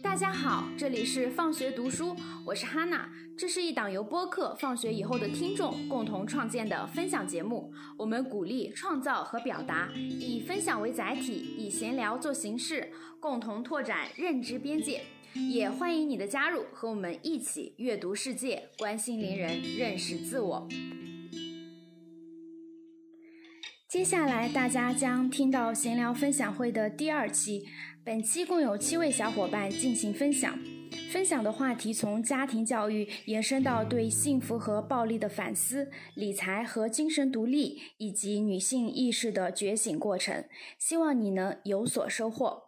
[0.00, 2.14] 大家好，这里是放学读书，
[2.46, 3.10] 我是哈娜。
[3.36, 7.74] 这是一档由播客放学以后的听众共同创建的分享节目。
[7.98, 15.02] 我们鼓励创造和表达，以分享为载体，以闲聊做形式，共同拓展认知边界。
[15.34, 20.68] 也欢迎你的加入，和我们一起阅读世界，关心邻人，认识自我。
[23.88, 27.64] 接下来大家将听到闲聊分享会的第二期。
[28.04, 30.58] 本期共有七位小伙伴进行分享，
[31.10, 40.44] 分享的话题从家庭教育延伸到对幸福和暴力的反思、理财和精神独立，以及女性意识的觉醒过程。
[40.78, 42.63] 希望你能有所收获。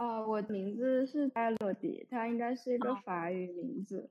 [0.00, 4.08] 哦，我的名字是艾洛迪，它应该是一个法语名字。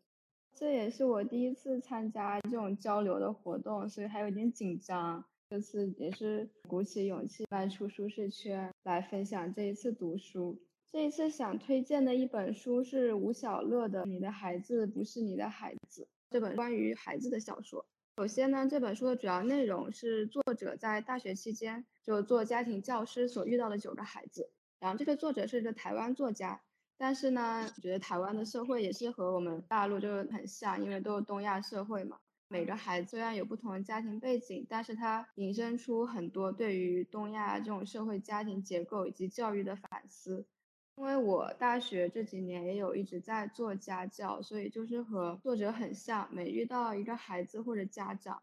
[0.53, 5.25] 这也是我第一次参加这种交流的活动，所以还有点紧张。
[5.49, 10.61] 这次也是鼓起勇气迈出舒适圈来分享这一次读书。
[10.91, 17.83] 这一次想推荐的一本书是吴小乐的《你的孩子不是你的孩子》这本关于孩子的小说。
[18.17, 24.52] 首先呢，这本书的主要内容是作者在大学期间就做家庭教师所遇到的九个孩子。
[24.80, 26.61] 然后这个作者是一个台湾作家，
[26.97, 32.19] 但是呢，我觉得台湾的社会也是和我们大陆就很像，因为都是东亚社会嘛。
[32.47, 40.47] 每个孩子虽然有不同的家庭背景，但是他引申出很多对于东亚这种社会家庭结构以及教育的反思。
[40.95, 46.27] 因为我大学这几年也有一直在做家教，所以就是和作者很像。
[46.33, 48.41] 每遇到一个孩子或者家长，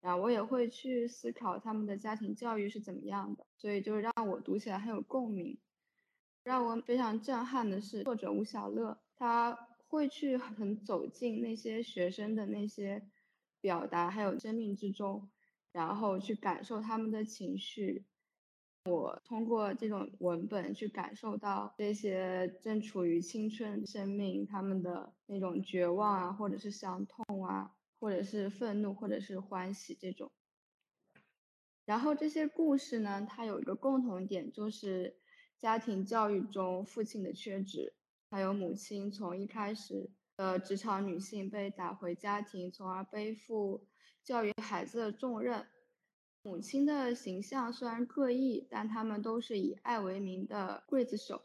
[0.00, 5.58] 然后我也会去思考他们的家庭教育是怎么样的，所以就让我读起来很有共鸣。
[6.48, 13.02] 让我非常震撼的是，作者吴小乐他会去很走进那些学生的那些。
[13.60, 15.28] 表达还有生命之中，
[15.72, 18.06] 然后去感受他们的情绪。
[18.84, 30.30] 我通过这种文本去感受到这些正处于青春生命他们的那种绝望啊，或者是伤痛啊，或者是愤怒，或者是欢喜这种。
[31.84, 35.16] 然后这些故事呢，它有一个共同点，就是
[35.60, 37.94] 家庭教育中父亲的缺职，
[38.30, 40.10] 还有母亲从一开始。
[40.38, 43.88] 的职场女性被打回家庭，从而背负
[44.22, 45.66] 教育孩子的重任。
[46.42, 51.42] 母亲的形象虽然各异，但她们都是以爱为名的刽子手，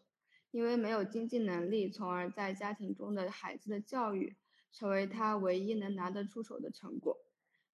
[0.51, 4.37] 因为没有经济能力，从而在家庭中的孩子的教育
[4.71, 7.22] 成为她唯一能拿得出手的成果。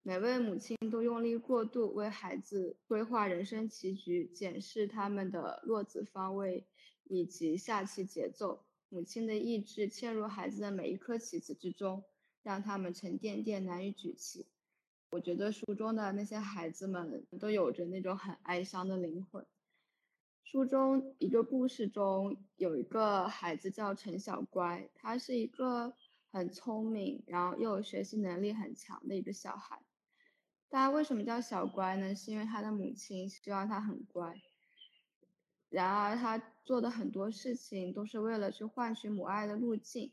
[0.09, 6.65] 每位母亲都用力过度，为孩子规划人生棋局，检视他们的落子方位
[7.03, 8.65] 以及下棋节奏。
[8.89, 12.03] 母亲的意志嵌入孩子的每一颗棋子之中，
[12.41, 14.47] 让他们沉甸甸难以举起。
[15.11, 19.45] 我觉得书中的那些孩子们都有着那种很哀伤的灵魂。
[20.43, 25.93] 书中一个故事中有一个孩子叫陈小乖，他是一个
[26.31, 29.79] 很聪明，然后又有学习能力很强的一个小孩。
[30.69, 32.13] 大家为什么叫小乖呢？
[32.13, 34.35] 是因为他的母亲希望他很乖。
[35.69, 40.12] 然而，他做的很多事情都是为了去换取母爱的路径。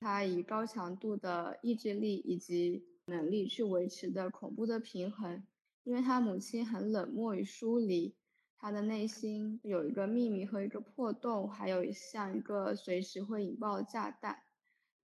[0.00, 5.46] 他以高强度的意志力以及能力去维持的恐怖的平衡，
[5.84, 8.16] 因为他母亲很冷漠与疏离，
[8.58, 14.42] 他的内心有一个秘密和一个破洞，还有像一个随时会引爆的炸弹。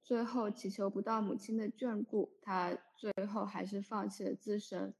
[0.02, 4.94] 最后，祈求不到母亲的眷顾，他最后还是放弃了自身。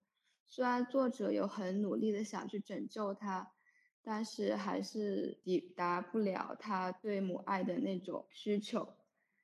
[0.46, 3.52] 虽然作者有很努力的想去拯救他。
[4.00, 8.94] 但是还是抵达不了他对母爱的那种需求。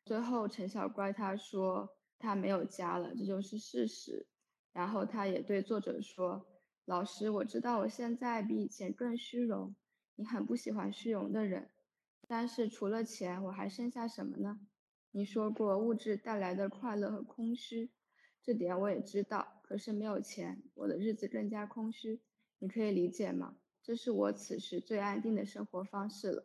[0.06, 4.26] 最后，陈小乖他说他没有家了，这就是事实。
[4.72, 6.46] 然后他也对作者说
[6.86, 9.76] ：“老师，我知道我现在比以前更虚荣，
[10.14, 11.68] 你很不喜欢虚荣的人。
[12.26, 14.60] 但是除了钱，我还剩下什么呢？
[15.10, 17.90] 你说过物质带来的快乐和空虚，
[18.44, 19.60] 这点我也知道。
[19.62, 22.20] 可是没有钱，我的日子更加空虚。
[22.58, 26.44] 你可以理解吗？”这是我此时最安定的生活方式了。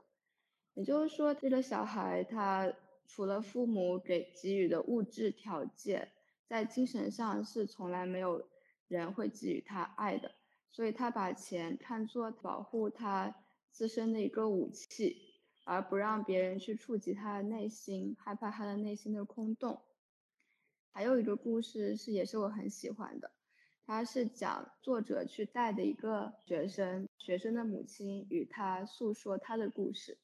[0.73, 2.73] 也就是说，这个小孩他
[3.05, 6.11] 除了父母给给予的物质条件，
[6.47, 8.47] 在精神上是从来没有
[8.87, 10.31] 人会给予他爱的。
[10.71, 13.35] 所以他把钱看作保护他
[13.71, 15.17] 自身的一个武器，
[15.65, 19.81] 而不让别人去触及他的内心，害怕他的内心的空洞。
[20.91, 23.31] 还有一个故事是，也是我很喜欢的。
[23.85, 30.17] 他是讲作者去带的一个学生，学生的母亲与他诉说他的故事。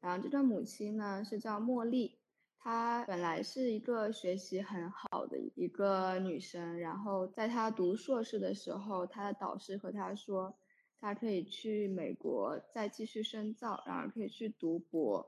[0.00, 2.18] 然后这个母亲呢是叫茉莉，
[2.58, 10.56] 她本来是一个学习很好的一个女生，然后在她读硕士的时候，她的导师和她说，
[11.00, 15.26] 她可以去美国再继续深造，然后可以去读博。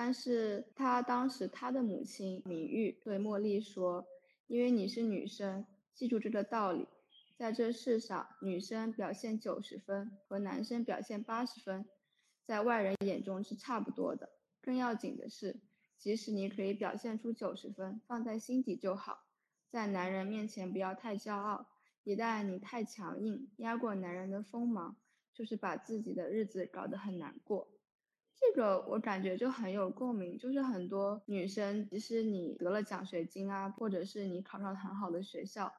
[0.00, 4.06] 但是她当时她的母亲敏玉对茉莉说
[4.46, 6.86] ：“因为你是女生，记住这个道理。”
[7.36, 11.84] 在这世上，女生表现九十分和男生表现八十分，
[12.44, 14.30] 在外人眼中是差不多的。
[14.62, 15.58] 更要紧的是，
[15.98, 19.24] 即使你可以表现出九十分，放在心底就好。
[19.68, 21.66] 在男人面前不要太骄傲，
[22.04, 24.96] 一旦你太强硬，压过男人的锋芒，
[25.34, 27.68] 就是把自己的日子搞得很难过。
[28.40, 35.72] 这个我感觉就很有共鸣，就是很多女生，即使你得了奖学金啊，或者是你考上很好的学校。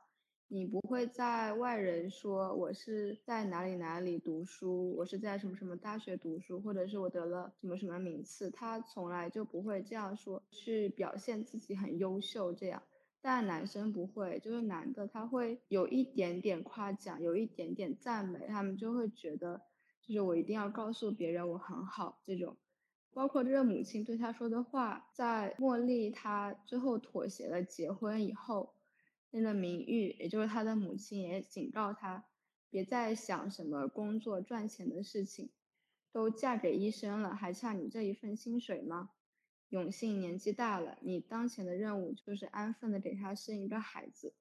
[0.52, 12.82] 你不会在外人说我是在哪里哪里读书，我是在什么什么大学读书，或者是我得了什么什么名次，他从来就不会这样说，去表现自己很优秀这样。
[13.22, 19.62] 但男生不会，就是男的他会有一点点夸奖，有一点点赞美，他们就会觉得，
[20.10, 22.58] 就是我一定要告诉别人我很好这种。
[23.14, 28.74] 包括这个母亲对他说的话，在茉莉她最后妥协了结婚以后。
[29.32, 32.26] 那个名誉，也就是他的母亲，也警告他，
[32.72, 35.52] 别再想什么工作赚钱的事情，
[36.12, 39.12] 都嫁给医生了，还差你这一份薪水吗？
[39.70, 44.34] 永信年纪大了，你当前的任务就是安分的给他生一个孩子。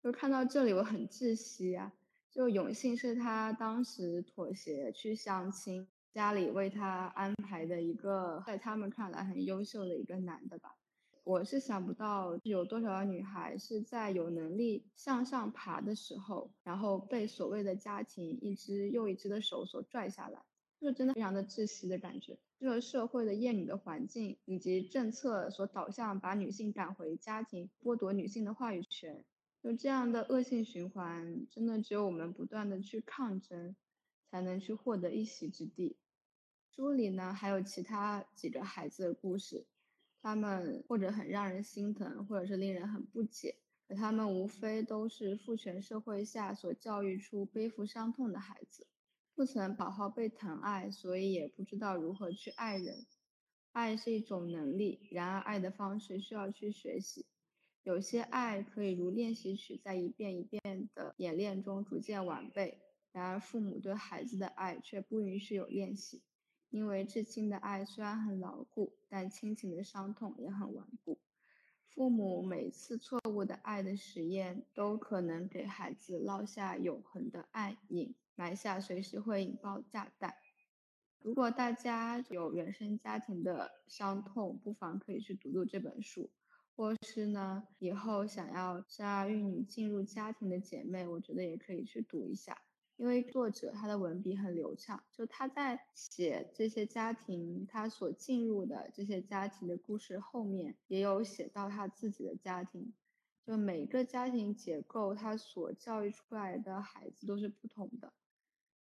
[0.00, 1.92] 就看到这里，我很窒息啊！
[2.38, 10.76] 就永信是他当时妥协去相亲，家里为他安排的一个，在他们看来很优秀的一个男的吧。
[11.24, 20.40] 我是想不到有多少女孩是在有能力向上爬的时候，然后被所谓的家庭一只又一只的手所拽下来，
[20.80, 22.38] 就真的非常的窒息的感觉。
[22.60, 29.24] 这个社会的厌女的环境以及政策所导向，把女性赶回家庭，剥夺女性的话语权，
[29.62, 33.74] 就这样的恶性循环，真的只有我们不断的去抗争，
[34.30, 35.96] 才能去获得一席之地。
[36.70, 39.66] 书里呢还有其他几个孩子的故事。
[40.20, 43.54] 他们或者很让人心疼，或者是令人很不解，
[43.86, 48.84] 可他们无非都是父权社会下所教育出背负伤痛的孩子，
[49.36, 53.06] 不曾好好被疼爱，所以也不知道如何去爱人。
[53.70, 57.24] 爱是一种能力，然而爱的方式需要去学习。
[57.88, 62.82] 有些爱可以如练习曲，在一遍一遍的演练中逐渐完备，
[63.12, 66.22] 然而父母对孩子的爱却不允许有练习。
[66.68, 71.18] 因为至亲的爱虽然很牢固，但亲情的伤痛也很顽固。
[71.86, 80.34] 父母每次错误的爱的实验，都可能给孩子烙下永恒的暗影，埋下随时会引爆炸弹。
[81.22, 86.28] 如果大家有原生家庭的伤痛，不妨可以去读读这本书，
[86.78, 92.56] 或是呢，以后想要生儿育女、进入家庭的姐妹，我觉得也可以去读一下。
[92.94, 102.94] 因为作者他的文笔很流畅，就他在写这些家庭，他所进入的这些家庭的故事后面，也有写到他自己的家庭。
[103.44, 108.12] 就每个家庭结构，他所教育出来的孩子都是不同的。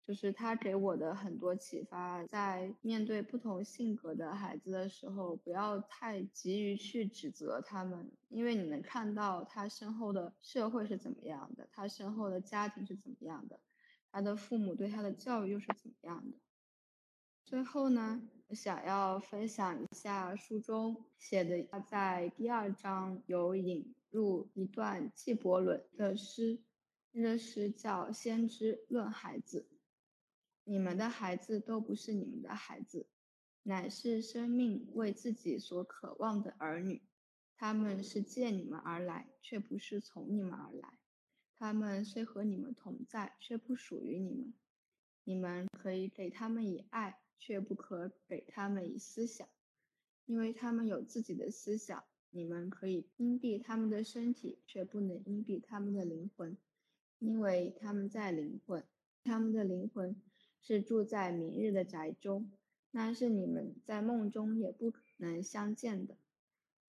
[0.05, 13.59] 就是他给我的很多启发，在面对不同性格的孩子的时候，不要太急于去指责他们，因为你能看到他身后的社会是怎么样的，他身后的家庭是怎么样的。
[14.11, 16.37] 他的父母对他的教育又是怎么样的？
[17.45, 26.59] 最后呢，想要分享一下书中写的，他在第二章有引入一段纪伯伦的诗，
[27.11, 29.65] 那个诗叫《先知论孩子》。
[30.65, 33.07] 你们的孩子都不是你们的孩子，
[33.63, 37.01] 乃是生命为自己所渴望的儿女。
[37.55, 40.99] 他们是借你们而来，却不是从你们而来。
[41.57, 44.53] 他们虽和你们同在，却不属于你们。
[45.23, 49.47] 你们可以给他们以爱，却不可给他们以思想，
[50.25, 52.03] 因为他们有自己的思想。
[52.31, 56.57] 你们可以荫蔽他们的身体，却不能荫蔽他们的灵魂，
[57.19, 58.83] 因为他们在灵魂，
[59.23, 60.19] 他们的灵魂
[60.63, 62.49] 是住在明日的宅中，
[62.89, 66.17] 那是你们在梦中也不可能相见的。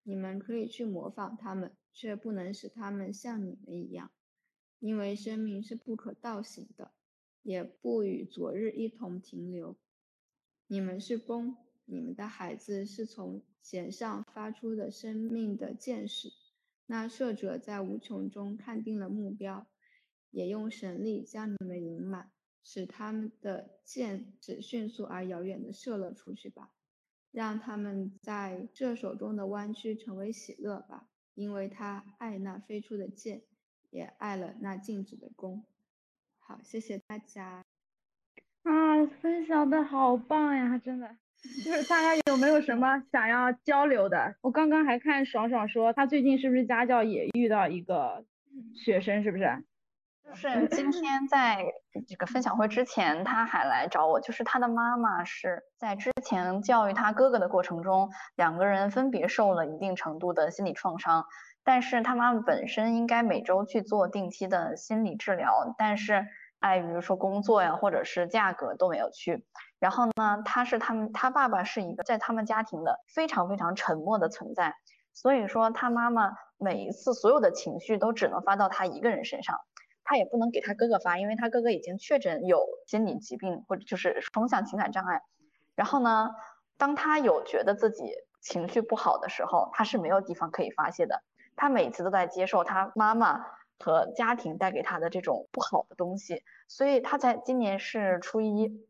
[0.04, 4.10] 你们可以去模仿他们，却不能使他们像你们一样。
[4.78, 6.92] 因为生命是不可倒行的，
[7.42, 9.76] 也不与昨日一同停留。
[10.66, 16.30] 你们是弓，你们的孩子是从弦上发出的生命的箭矢。
[16.86, 19.66] 那射者在无穷中看定了目标，
[20.30, 22.30] 也用神力将你们引满，
[22.64, 26.70] 使他们的箭只迅速而遥远的射了出去吧。
[27.30, 33.42] 让他们在射手中的弯曲成为喜乐吧，因为他爱那飞出的箭，
[33.90, 35.64] 也爱了那静止的弓。
[36.38, 37.64] 好，谢谢大家。
[38.62, 41.16] 啊，分享的好棒呀，真的。
[41.64, 44.36] 就是大家有没有什么想要交流的？
[44.40, 48.24] 我刚刚还看爽爽说，他最近是不是家教也遇到一个
[48.76, 49.64] 学生，是不是？
[50.24, 51.73] 就是今天在
[52.08, 54.20] 这个分享会之前，他还来找我。
[54.20, 61.24] 就是他的妈妈是在之前教育他哥哥的过程中，两个人分别受了一定程度的心理创伤。
[61.62, 66.26] 但是他妈妈本身应该每周去做定期的心理治疗，但是
[66.58, 69.46] 碍于说工作呀，或者是价格都没有去。
[69.78, 74.74] 然后呢，他是他们他爸爸是一个在他们家庭的非常非常沉默的存在，
[75.14, 79.58] 所以说他妈妈每一次所有的情绪都只能发到他一个人身上。
[80.04, 85.22] 他也不能给他哥哥发，因为他哥哥已经确诊有心理疾病或者就是双向情感障碍。
[85.74, 86.30] 然后呢，
[86.76, 91.22] 当他有觉得自己情绪不好的时候，他是没有地方可以发泄的。
[91.56, 93.46] 他每次都在接受他妈妈
[93.78, 96.42] 和家庭带给他的这种不好的东西。
[96.68, 98.86] 所以他在今年是初一，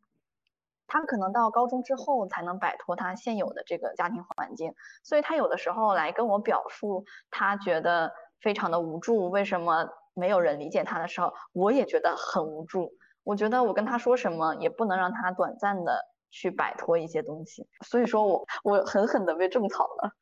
[0.88, 4.75] 他可能到高中之后才能摆脱他现有的这个家庭环境。
[5.04, 9.88] 所以他有的时候来跟我表述，他觉得非常的无助，为什么？
[10.14, 12.92] 没有人理解他的时候，我也觉得很无助。
[13.23, 15.99] 我觉得我跟他说什么也不能让他短暂的
[16.30, 20.12] 去摆脱一些东西，所以说我我狠狠的被种草了。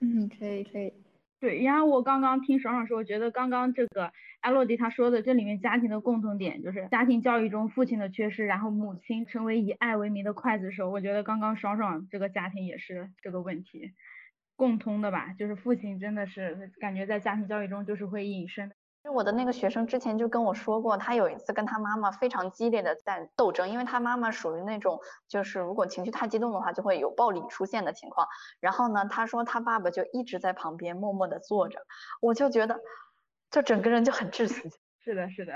[0.00, 0.94] 嗯，可以可以。
[1.38, 10.88] 对，然后我刚刚听爽爽说，我觉得刚刚这个艾洛迪他说的这里面家庭的共同点就是家庭教育中父亲的缺失，然后母亲成为以爱为名的刽子手。
[10.88, 13.92] 我觉得刚刚爽爽这个家庭也是这个问题。
[14.56, 18.72] 共通的吧，就是父亲真的是感觉在家庭教育中就是会隐身。
[19.02, 28.28] 就我的那个学生之前就跟我说过，他有一次跟他妈妈非常激烈的在斗争，因为他妈妈属于那种就是如果情绪太激动的话就会有暴力出现的情况。
[28.60, 31.80] 然后呢，他说他爸爸就一直在旁边默默的坐着，
[32.20, 32.80] 我就觉得
[33.50, 34.70] 就整个人就很窒息。
[35.02, 35.54] 是的，是的。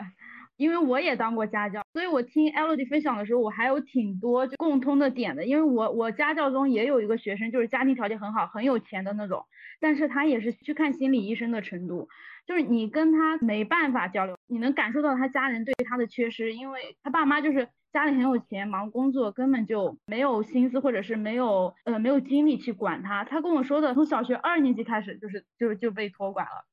[0.56, 5.44] 因为我也当过家教，所以我听 Elodie 分享的时候，我还有挺多共通的点的。
[5.44, 9.44] 因为我我家教中也有一个学生，就是家庭条件很好，很有钱的那种，
[9.80, 12.08] 但是他也是去看心理医生的程度，
[12.46, 23.24] 就是你跟他没办法交流，你能感受到他家人对他的缺失，因为他爸妈就是家里很有钱，忙工作，根本就没有心思或者是没有呃没有精力去管他。
[23.24, 26.64] 他跟我说的，从小学二年级开始就是就就被托管了。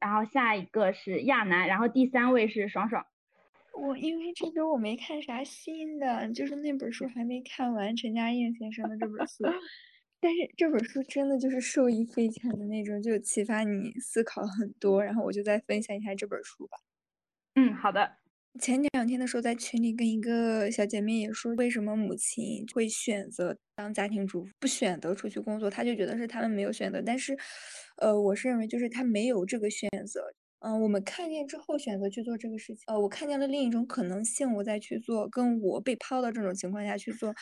[0.00, 3.04] 然后下一个是亚楠，然后第三位是爽爽。
[3.78, 9.44] 我因为这周我没看啥新的，就是那本书还没看完，陈嘉映先生的这本书。
[10.20, 15.02] 但是这本书真的就是受益匪浅的那种，就启发你思考很多。
[15.02, 16.78] 然后我就再分享一下这本书吧。
[17.54, 18.19] 嗯，好的。
[18.58, 25.70] 前两天的时候在群里跟一个小姐妹也说，为什么母亲会选择当家庭主妇，不选择出去工作？
[25.70, 27.00] 她就觉得是他们没有选择。
[27.00, 27.36] 但是，
[27.98, 30.20] 呃，我是认为就是她没有这个选择。
[30.60, 32.82] 嗯，我们看见之后选择去做这个事情。
[32.88, 37.32] 呃，我看见了另一种可能性，我再去做，跟我被抛的这种情况下去做，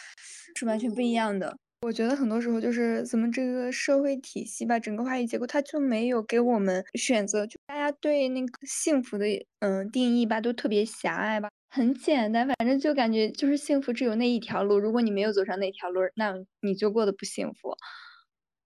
[0.55, 1.59] 是完全不一样的。
[1.83, 9.25] 我觉得很多时候就是咱们这个社会体系吧，整个话语结构它就没有给我们选择，就大家对那个幸福的
[9.61, 17.77] 嗯定义吧都特别狭隘吧，很简单，反正就感觉就是幸福只有那一条路，如果你没有走上那条路，那你就过得不幸福。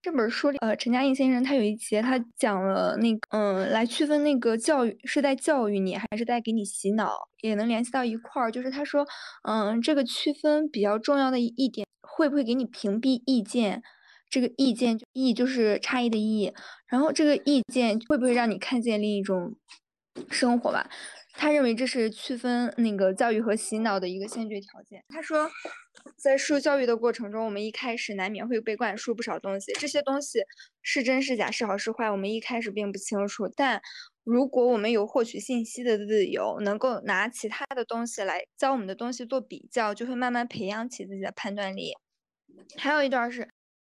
[0.03, 9.07] 这本书里，呃，陈嘉映先生他有一节他讲了那个嗯，来区分那个教育是在教育你还是在给你洗脑，也能联系到一块儿，就是他说
[9.43, 11.87] 嗯，这个区分比较重要的一点。
[12.01, 13.81] 会不会给你屏蔽意见？
[14.29, 16.51] 这个意见意就是差异的意，
[16.87, 19.55] 然后这个意见会不会让你看见另一种
[20.29, 20.89] 生活吧？
[21.35, 25.03] 他认为这是区分那个教育和洗脑的一个先决条件。
[25.09, 25.49] 他说，
[26.15, 30.39] 在受教育的过程中，我们一开始难免会被灌输不少东西，这些东西
[30.83, 33.47] 是真是假，是好是坏，我们一开始并不清楚。
[33.47, 33.81] 但
[34.23, 41.93] 如果我们有获取信息的自由，能够拿其他的东西来教我们的东西做比较，就会慢慢培养起自己的判断力。
[42.77, 43.49] 还有一段是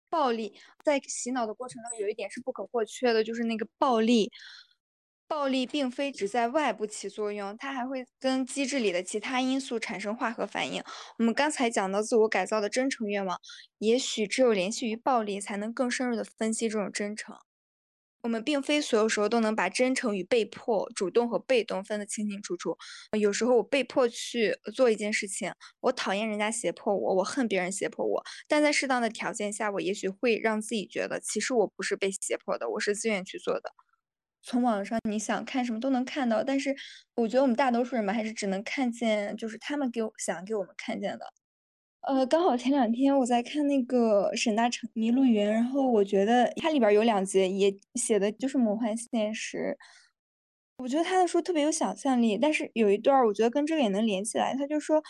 [0.09, 4.31] 暴力，在洗脑的过程中，有一点是不可或缺的，就是那个暴力。
[5.27, 10.81] 暴力并非只在外部起作用，它还会跟机制里的其他因素产生化合反应。
[11.19, 13.37] 我们刚才讲到自我改造的真诚愿望，
[13.79, 17.35] 也许只有联系于暴力，才能更深入的分析这种真诚。
[18.23, 22.77] 我们并非所有时候都能把真诚与被迫、主动和被动分得清清楚楚。
[23.17, 28.23] 有时候我被迫去做一件事情，我讨厌人家胁迫我，我恨别人胁迫我。
[28.47, 33.71] 但在适当的条件下，我也许会让自己觉得，其实我不是被胁迫的，我是自愿去做的。
[34.47, 36.73] 从网上你想看什么都能看到，但是
[37.15, 41.25] 我觉得我们大多数人吧，还是只能看见就是他们给想给我们看见的。
[42.07, 49.77] 呃，刚好前两天我在看那个沈大成《迷路园》，然后我觉得它里边有两节也写的就是魔幻现实。
[50.77, 54.55] 我觉得他的书特别有想象力，但是有一段我觉得跟这个也能连起来。
[54.55, 55.03] 他就说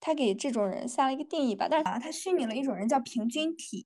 [0.00, 3.84] 他给这种人下了一个定义吧，但是啊，他虚拟了一种人叫平均体。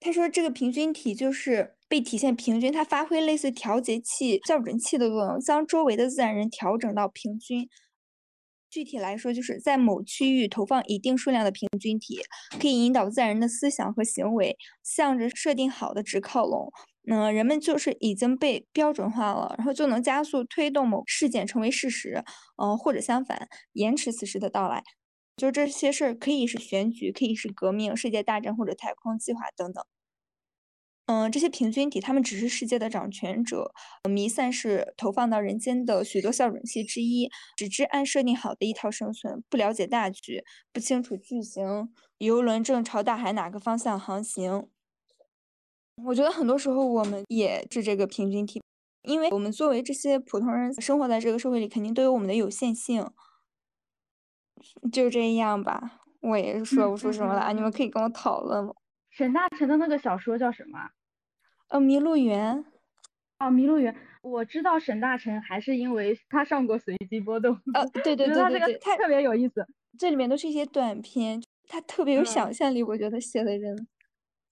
[0.00, 7.68] 他说这个平均体就是被体现平均，它发挥类似调节器、校准器的作用，将周围的自然人调整到平均。
[8.70, 12.20] 具体来说，就是在某区域投放一定数量的平均体，
[12.60, 16.72] 可以引导自然人的思想和行为向着设定好的值靠拢。
[17.10, 22.22] 嗯，人们就是已经被标准化了，然后就能加速推动某事件成为事实。
[22.62, 24.82] 嗯，或者相反，延迟此时的到来。
[25.40, 29.84] 就这些事儿可以是选举，可以是革命、世界大战或者太空计划等等。
[31.06, 33.72] 嗯，这些平均体他们只是世界的掌权者，
[34.08, 44.68] 弥散是投放到人间的许多校准器之一，只知按设定好的一套生存，不了解大局，不清楚巨型游轮正朝大海哪个方向航行。
[46.04, 48.62] 我觉得很多时候我们也是这个平均体，
[49.02, 53.04] 因为我们作为这些普通人生活在这个社会里，肯定都有我们的有限性。
[54.92, 58.72] 就这样吧，我也是说不出什么来，你们可以跟我讨论吗？
[59.10, 60.78] 沈大成的那个小说叫什么？
[61.68, 62.56] 呃，《麋鹿园》。
[63.38, 67.58] 哦，《麋鹿园》，我知道沈大成还是因为他上过随机波动。
[67.74, 69.66] 呃，对 对对对对，他特别有意思。
[69.98, 73.88] 这里面都是一些短篇，他特别有想象力，我觉得写的人。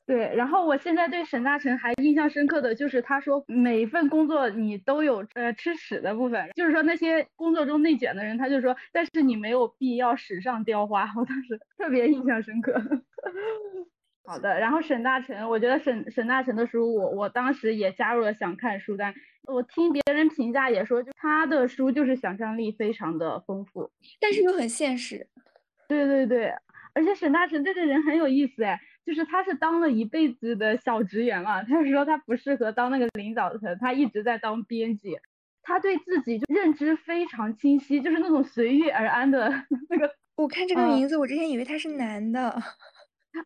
[0.08, 12.82] 对，然后我现在对沈大成还印象深刻的就是他说每一份工作你都有呃吃屎的部分，就是说那些工作中内卷的人，他就说，但是你没有必要史上雕花， 我当时特别印象深刻。
[14.24, 19.14] 好的，然后沈大成，我觉得沈沈大成的书，我我当时也加入了想看书单，
[19.46, 25.26] 我听别人评价也说，就他的书就是想象力非常的丰富，但是又很现实。
[25.86, 26.54] 对对对，
[26.94, 28.80] 而且沈大成这个人很有意思哎。
[29.08, 35.16] 就是他是当了一辈子的小职员嘛，他说他不适合当那个领导层，他一直在当编辑，
[35.62, 39.48] 他对自己就认知非常清晰，就是那种随遇而安的
[39.88, 40.14] 那个。
[40.36, 42.62] 我看这个名字，我之前以为他是男的，啊，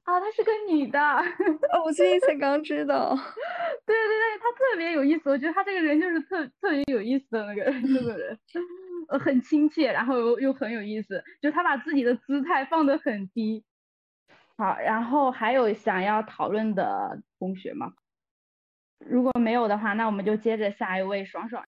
[0.04, 0.98] 他是个女的，
[1.72, 3.14] 哦，我最近才刚知道。
[3.86, 8.36] 对对对，他特别有意思，我觉得他这个人就是特特别有意思的那个那个人，
[9.10, 13.62] 呃，很亲切，然后又又很有意思，就他把自己的姿态放得很低。
[14.56, 17.92] 好，然后还有想要讨论的同学吗？
[18.98, 21.64] 如果没有的话，那我们就接着下一位爽爽。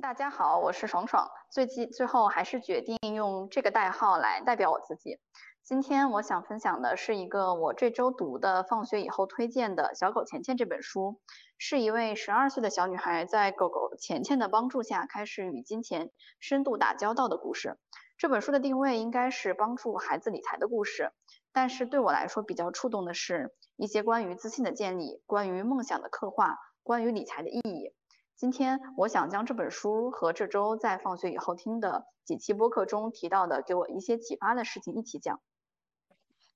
[0.00, 1.28] 大家好，我是爽爽。
[1.50, 5.18] 最近最后还是决定用这个代号来代表我自己。
[5.62, 11.20] 今天我想分享的是一个我这周读的放学以后推荐的《小狗钱钱》这本书，
[11.58, 17.76] 是一位十二岁的小女孩在狗狗钱钱的帮助下开始与金钱深度打交道的故事。
[18.16, 21.12] 这本书的定位应该是帮助孩子理财的故事。
[21.52, 27.94] 但是对我来说比较触动的是一些关于自信的建立、关于梦想的刻画、关于理财的意义。
[28.36, 35.40] 今天我想将这本书和这周在放学以后听的几期播客中提到的给我一些启发的事情一起讲，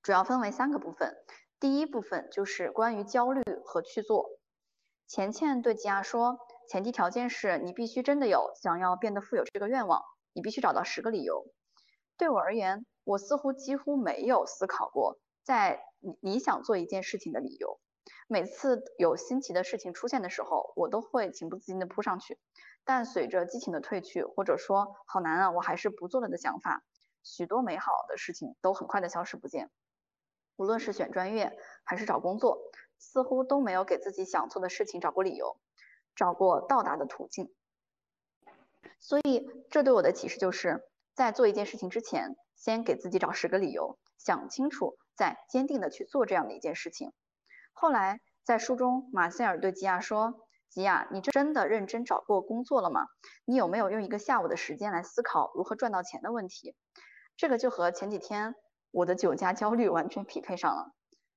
[0.03, 1.15] 主要分为三个部分。
[1.61, 4.31] 第一部分就是关于焦虑和去做。
[5.07, 11.45] 钱钱对吉亚说，前提条件是你必须真的有想要变得富有这个愿望，你必须找到十个理由。
[12.17, 12.87] 对我而言。
[13.07, 17.79] 我似乎几乎没有思考过，在你你想做一件事情的理由。
[18.27, 22.40] 每次有新奇的事情出现的时候，我都会情不自禁地扑上去。
[22.85, 26.83] 但随着激情的褪去，或者说好难啊，我还是不做了的想法，
[27.23, 29.71] 许多美好的事情都很快的消失不见。
[30.57, 32.59] 无论是选专业还是找工作，
[32.99, 35.61] 似乎都没有给自己想做的事情找过理由，
[36.16, 37.55] 找过到达的途径。
[38.99, 42.37] 所以，这对我的启示就是在做一件事情之前。
[42.57, 47.12] 先给自己找十个理由，想清楚，再坚定的去做这样的一件事情。
[47.73, 50.35] 后来在书中，马塞尔对吉亚说
[50.71, 53.07] ：“吉亚，你真的认真找过工作了吗？
[53.45, 56.75] 你有没有用一个下午的时间来思考如何赚到钱的问题？”
[57.37, 58.55] 这个就和前几天
[58.90, 60.92] 我的酒驾焦虑完全匹配上了。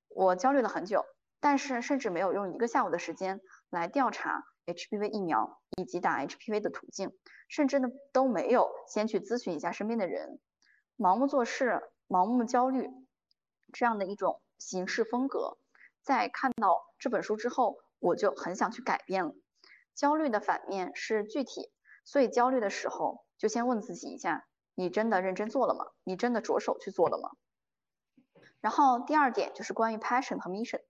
[0.07, 1.03] 我焦虑了很久，
[1.41, 7.11] 但是甚至没有用一个下午的时间来调查 HPV 疫苗以及打 HPV 的途径，
[7.49, 10.39] 甚至呢都没有先去咨询一下身边的人。
[10.99, 12.89] 盲目做事、盲目焦虑
[13.71, 15.57] 这样的一种行事风格，
[16.01, 19.33] 在看到这本书之后，我就很想去改变了。
[19.95, 21.71] 焦虑的反面是具体，
[22.03, 25.85] 所以焦虑的时候，就先问自己一下：你真的认真做了吗？
[26.03, 27.31] 你真的着手去做了吗？
[28.59, 30.81] 然后第二点就是关于 passion 和 mission，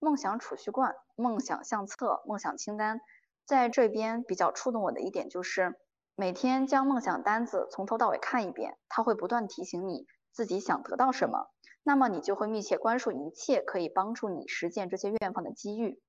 [0.00, 3.00] 梦想储蓄罐、梦想相册、梦想清单，
[3.44, 5.78] 在这边比较触动我的一点就是。
[6.18, 11.50] 每天将梦想单子从头到尾看一遍，它会不断提醒你自己想得到什么，
[11.82, 16.00] 那么你就会密切关注一切可以帮助你实现这些愿望的机遇。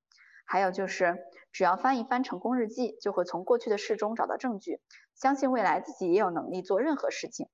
[0.45, 1.17] 还有就是，
[1.51, 4.79] 只要翻一翻成功日记，就会从过去的事中找到证据，
[5.13, 7.49] 相信未来自己也有能力做任何事情。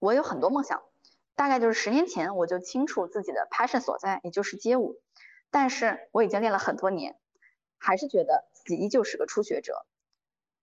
[0.00, 0.82] 我有很多梦想，
[1.36, 4.96] 大概就是十年前我就清楚自己的 passion 所在，也就是街舞。
[5.52, 7.16] 但是我已经练了很多年，
[7.78, 9.86] 还是觉得自己依旧是个初学者。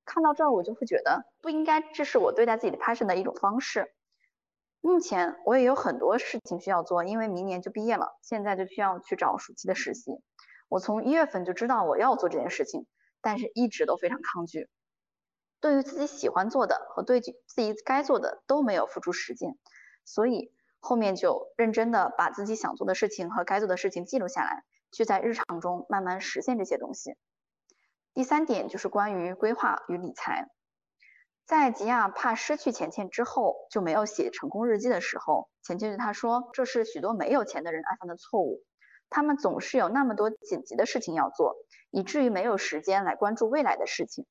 [0.06, 3.94] 看到这儿，我就会觉得不应该，这是我对待自己的 passion 的一种方式。
[4.82, 10.22] 目前我也有很多事情需要做，因为明年就毕业了，现在就需要去找暑期的实习。
[10.68, 12.86] 我从一月份就知道我要做这件事情，
[13.22, 14.70] 但是一直都非常抗拒。
[15.62, 19.58] 对于自己喜欢做的和对自己该做的都没有付出实践，
[20.04, 27.16] 所以后面就认真的把自己想做的事情和该做的事情记录下来，去在日常中慢慢实现这些东西。
[28.14, 30.48] 第三点就是关于规划与理财。
[31.46, 38.62] 在吉亚怕失去钱钱之后就没有写成功日记的时候，钱钱对他说：“这是许多没有钱的人爱犯的错误。”
[39.10, 41.56] 他们总是有那么多紧急的事情要做，
[41.92, 44.26] 以至于没有时间来关注未来的事情。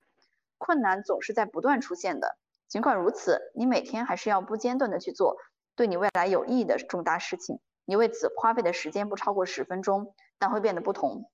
[0.59, 2.37] 困难总是在不断出现的。
[2.68, 5.37] 尽管如此，你每天还是要不间断的去做
[5.77, 7.61] 对你未来有意义的重大事情。
[7.85, 11.31] 你为此花费的时间不超过十分钟，但会变得不同。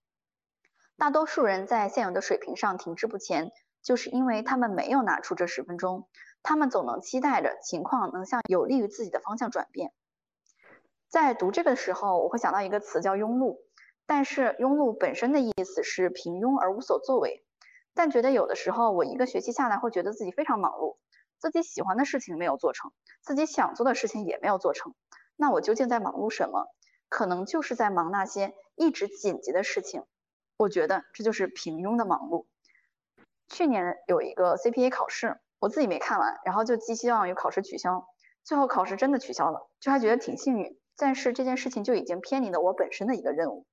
[0.99, 6.09] 大多数人在现有的水平上停滞不前，就是因为他们没有拿出这十分钟。
[6.43, 9.93] 他们总能期待着情况能向有利于自己的方向转变。
[11.09, 13.59] 在读这个的时候，我会想到一个词叫庸碌，
[14.07, 17.45] 但是庸碌本身的意思是平庸而无所作为。
[17.95, 20.97] 但觉得有的时候，我一个学期下来会觉得自己非常忙碌，
[21.39, 22.91] 自己喜欢的事情没有做成，
[23.23, 24.97] 自己想做的事情也没有做成。
[25.37, 26.67] 那我究竟在忙碌什么？
[27.09, 30.03] 可能就是在忙那些一直紧急的事情。
[30.59, 32.45] 我觉得这就是平庸的忙碌。
[33.49, 38.09] 去年有一个 CPA 考试，我自己没看完，然后就寄希望于考试取消，
[38.43, 40.77] 最后考试真的取消了，就还觉得挺幸运。
[40.97, 43.67] 但是这件事情就已经偏离了我本身的一个任务。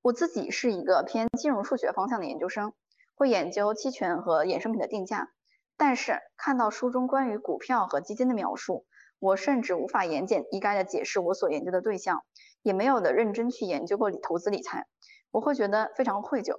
[0.00, 2.72] 我自己是一个偏金融数学方向的研究生，
[3.14, 5.30] 会研究期权和衍生品的定价。
[5.76, 8.86] 但是看到书中关于股票和基金的描述，
[9.18, 12.24] 我甚至无法言简意赅的解释我所研究的对象，
[12.62, 14.86] 也没有的认真去研究过投资理财。
[15.30, 16.54] 我会觉得非常愧疚。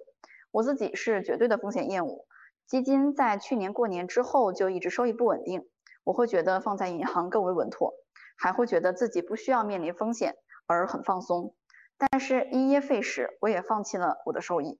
[0.51, 2.25] 我自己是绝对的风险厌恶，
[2.67, 5.69] 基金在去年过年之后就一直收益不稳定，
[6.03, 7.93] 我会觉得放在银行更为稳妥。
[8.41, 11.53] 还会觉得自己不需要面临风险而很放松，
[11.97, 14.79] 但是因噎废食，我也放弃了我的收益，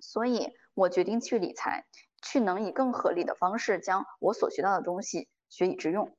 [0.00, 1.84] 所以我决定去理财，
[2.20, 6.16] 去能以更合理的方式将我所学到的东西学以致用。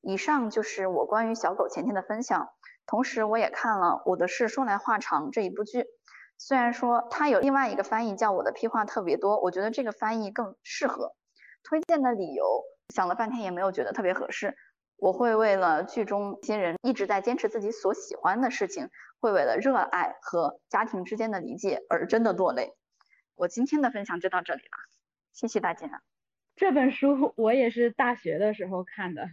[0.00, 2.48] 以上就是我关于小狗钱钱的分享，
[2.86, 5.84] 同时我也看了《我的事说来话长》这一部剧，
[6.42, 11.14] 虽然说它有另外一个翻译叫我的屁话特别多，我觉得这个翻译更适合。
[11.62, 12.62] 推荐的理由
[12.94, 14.56] 想了半天也没有觉得特别合适。
[14.96, 18.88] 我会为了剧中一些人一直在坚持自己所喜欢的事情，
[19.20, 22.72] 会为了热爱和家庭之间的理解而真的落泪。
[23.34, 24.70] 我今天的分享就到这里了，
[25.34, 26.02] 谢谢大家。
[26.56, 29.28] 这本书我也是大学的时候看的，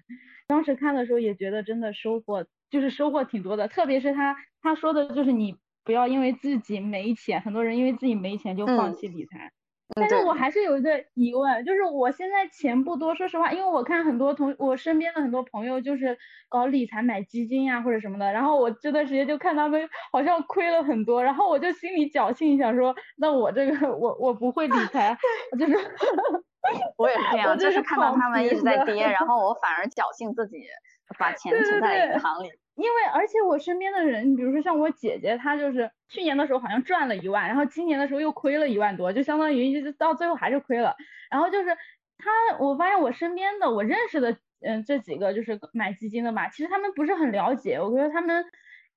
[0.46, 9.50] 当时看的时候也觉得真的收获就是收获挺多的，特别是他他说的就是你不要因为自己没钱，很多人因为自己没钱就放弃理财。
[9.98, 16.18] 但是我还是有一个疑问，就是我现在钱不多，说实话，因为我看很多同我身边的很多朋友就是
[16.50, 25.18] 搞理财买基金呀或者什么的，然后我这段时间就看他们好像亏了很多，然后我就心里侥幸想说，那我这个我我不会理财，
[25.58, 25.74] 就是，
[26.98, 30.58] 我也是这样，就是看到他们一直在跌，然后我反而侥幸自己
[31.18, 32.50] 把钱存在银行里。
[32.78, 40.96] 因为而且我身边的人，比如说像我姐姐，她就是去年的时候好像赚了一万，然后今年的时候又亏了一万多，就相当于就是到最后还是亏了。
[41.32, 41.76] 然后就是
[42.20, 47.82] 她，我发现我身边的我认识的，嗯，这几个就是买基金的吧，其实他们不是很了解。
[47.82, 48.46] 我觉得他们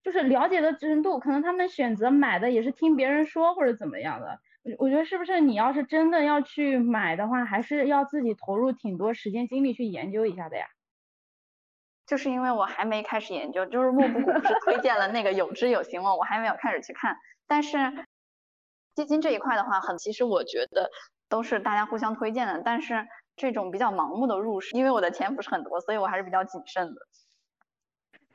[0.04, 4.38] 就是了解的程度，可能他们选择买的也是听别人说或者怎么样的。
[4.62, 10.66] 我我觉得是不是你要是真的要去买的话，还是要自己投入挺多时间精力去研究一下的呀。
[12.10, 16.12] 就是因为我还没开始研究，就是木布谷 不是推荐了那个有知有行吗？
[16.12, 17.16] 我还没有开始去看。
[17.46, 17.78] 但是
[18.96, 20.90] 基金这一块的话，很其实我觉得
[21.28, 22.60] 都是大家互相推荐的。
[22.64, 27.00] 但是这种比较盲目的入市，因为我的钱不是很多，所以我还是比较谨慎的。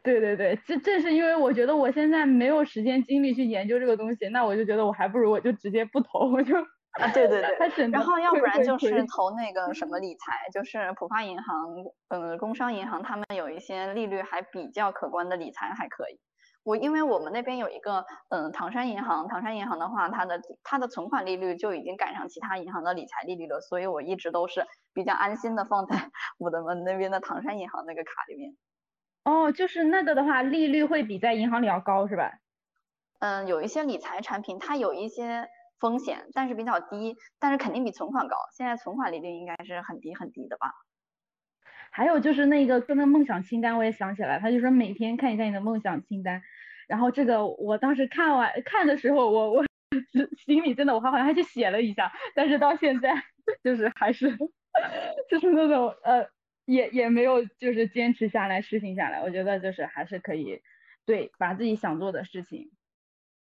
[0.02, 6.56] 对对对，这正是因为我觉得我现在没有时间精力去研究这个东西，那我就觉得我还不如我就直接不投，我就。
[7.02, 16.20] 啊，对对对，然后要不然就是投那个什么 理财，就是浦发银行、嗯，工商银行，他们有一些利率还比较可观的理财还可以。
[16.64, 25.96] 我因为我们那边有一个嗯唐山银行，唐山银行的话，它的它的存款利率就已经赶上其他银行的理财利率了，所以我一直都是比较安心的放在
[26.40, 28.56] 我的们那边的唐山银行那个卡里面。
[29.26, 32.32] 哦，就是那个的话，利率会比在银行里要高，是吧？
[33.20, 35.48] 嗯，有一些理财产品它有一些
[35.80, 38.36] 风险，但是比较低，但是肯定比存款高。
[38.56, 40.72] 现在存款利率应该是很低很低的吧？
[41.92, 46.42] 还有就是那个跟那梦想清单，我也想起来，他就说每天看一下你的梦想清单。
[46.88, 49.66] 然后这个我当时看完看的时候，我我
[50.46, 53.14] 心里真的我还好像还去写了一下，但是到现在
[53.64, 54.36] 就是还是
[55.30, 56.28] 就是那种呃。
[56.68, 60.60] 也也没有就是坚持下来实行下来，我觉得就是还是可以，
[61.06, 62.72] 对，把自己想做的事情，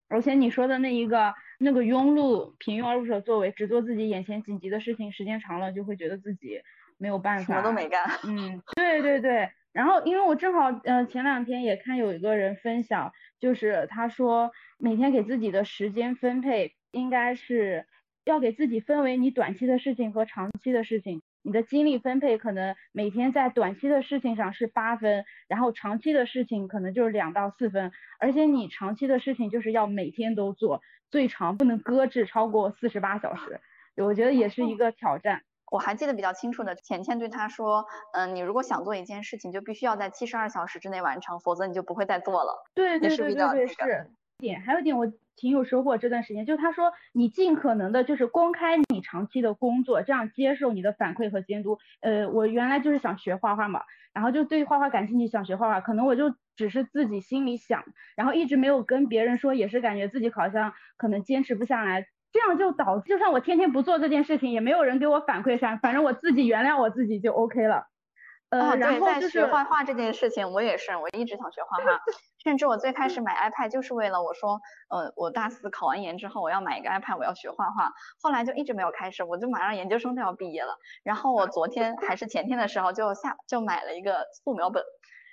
[0.08, 6.60] 而且你说的那一个那个庸碌平庸而无所作为，只做自己眼前紧急的事情，时间长了就会觉得自己
[6.98, 8.04] 没有办法，什么都没干。
[8.24, 9.50] 嗯，对对对。
[9.72, 17.86] 然后因为我正好呃前两天也看有一个人分享，就是他说每天给自己的时间分配应该是
[18.24, 21.22] 要给自己分为你短期的事情和长期的事情。
[21.46, 33.60] 你的精力分配可能每天在短期的事情上是八分，然后长期的事情可能就是两到四分，而且你长期的事情就是要每天都做，最长不能搁置超过四十八小时，
[33.96, 35.42] 我觉得也是一个挑战。
[35.70, 37.84] 我还记得比较清楚的，浅浅对他说，
[38.14, 42.64] 嗯，你如果想做一件事情，就必须要在七十二小时之内完成，否则你就不会再做了。
[42.74, 44.10] 对对对对对，是。
[44.38, 51.78] 点还有一点我挺有收获，这段时间就他说你尽可能的就是公开你长期的工作，这样接受你的反馈和监督。
[52.00, 57.84] 呃，我原来就是想学画画嘛，然后就对画画感兴趣，想学画画，可能我就只是自己心里想，
[58.16, 67.88] 然后一直没有跟别人说，也是感觉自己好像可能坚持不下来，这样就导致就算我天天不做这件事情，也没有人给我反馈啥，反正我自己原谅我自己就 OK 了。
[68.50, 72.00] 呃，对，在学画画这件事情，我也是，我一直想学画画，
[72.44, 84.84] 甚至我最开始买 iPad 就是为了我说，呃，我大四考完研之后，我要买一个 iPad，我要学画画，后来就一直没有开始，我就马上研究生都要毕业了，然后我昨天还是前天的时候就下就买了一个素描本，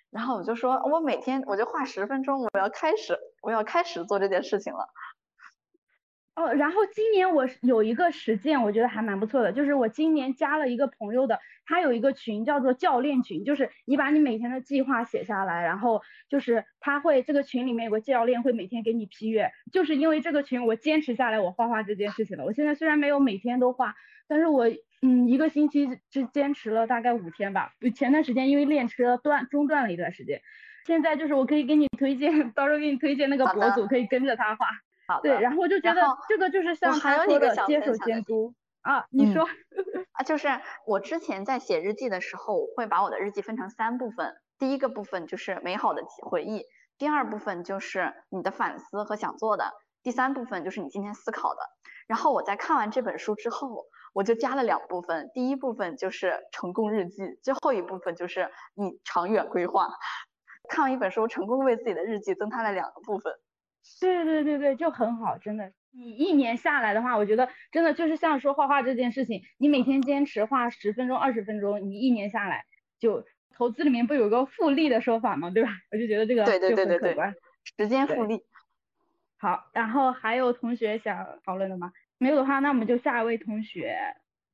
[0.10, 4.88] 然后我就说我每天我就画十分钟，我要开始我要开始做这件事情了。
[6.34, 22.46] 哦，然后今年我有一个实践，我觉得还蛮不错的，就是我今年加了一个朋友的，他有一个群叫做教练群，就是你把你每天的计划写下来，然后就是他会这个群里面有个教练会每天给你批阅，就是因为这个群我坚持下来我画画这件事情了。
[22.46, 23.94] 我现在虽然没有每天都画，
[24.30, 24.70] 但是我
[25.02, 27.74] 嗯一个星期只坚持了大概五天吧。
[27.94, 30.42] 前段时间因为练车断中断了一段时间，
[30.88, 34.66] 现在就是我可以给你推荐， 到时候给你推荐那个博主，可以跟着他画。
[35.22, 39.06] 对，然后我就觉得这个就是像他说的接受监督啊。
[39.10, 39.44] 你说
[40.14, 40.48] 啊，就是
[40.86, 44.34] 我之前在写日记的时候，会把我的日记分成三部分。
[44.58, 46.64] 第一个部分就是美好的回忆，
[46.98, 49.72] 第二部分就是你的反思和想做的，
[50.04, 51.60] 第三部分就是你今天思考的。
[52.08, 59.88] 然后我在看完这本书之后，我就加了两部分，第一部分就是成功日记，最后一部分就是你长远规划。
[60.70, 63.34] 看完一本书，成功为自己的日记增添了两个部分。
[64.00, 65.72] 对对对对，就很好，真的。
[65.94, 72.66] 你一年下来的话，我觉得真的就是像说画画这件事情，你每天坚持画十分钟、二十分钟，你一年下来
[73.00, 75.50] 就投资里面不有个复利的说法吗？
[75.50, 75.70] 对吧？
[75.92, 77.34] 我就觉得这个对对对对对，
[77.78, 78.42] 时间复利。
[79.38, 81.92] 好，然后还有同学想讨论的吗？
[82.18, 83.98] 没有的话，那我们就下一位同学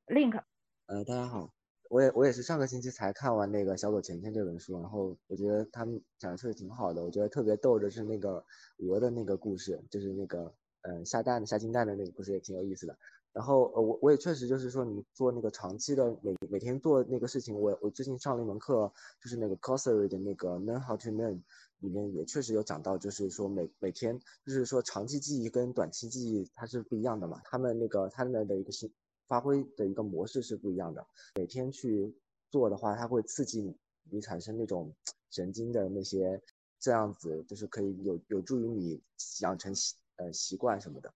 [0.08, 0.42] ，Link。
[0.88, 1.57] 呃，大家好。
[1.90, 7.04] 我也我也是上个星期才看完那个《小狗钱钱》这本书，然后我觉得他们讲的确实挺好的。
[7.04, 8.44] 我觉得特别逗的是那个
[8.80, 12.98] 鹅的那个故事，就是那个嗯下蛋下金蛋的那个故事也挺有意思的。
[13.32, 21.42] 然后呃我我也确实就是说你做那个长期的每每天做那个事情，我我最近上了一门课，就是那个 c o s e r y 的那个 Learn How to Learn
[21.80, 28.92] 里面也确实有讲到，就是说每每天就是说长期记忆跟短期记忆它是不一样的嘛，他们那个他们的一个是。
[29.28, 31.06] 发挥的一个模式是不一样的。
[31.36, 32.16] 每天去
[32.50, 33.78] 做的话，它会刺激你，
[34.10, 34.94] 你产生那种
[35.30, 36.42] 神经的那些，
[36.80, 39.02] 这样子就是可以有有助于你
[39.42, 41.14] 养成习呃习惯什么的。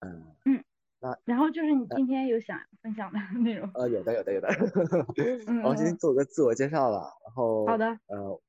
[0.00, 0.64] 嗯嗯，
[1.00, 3.70] 那然后就是你今天有想分享的 内容？
[3.74, 4.48] 呃，有的有的有的。
[5.64, 8.40] 我今天做个自我介绍了，然后好的，呃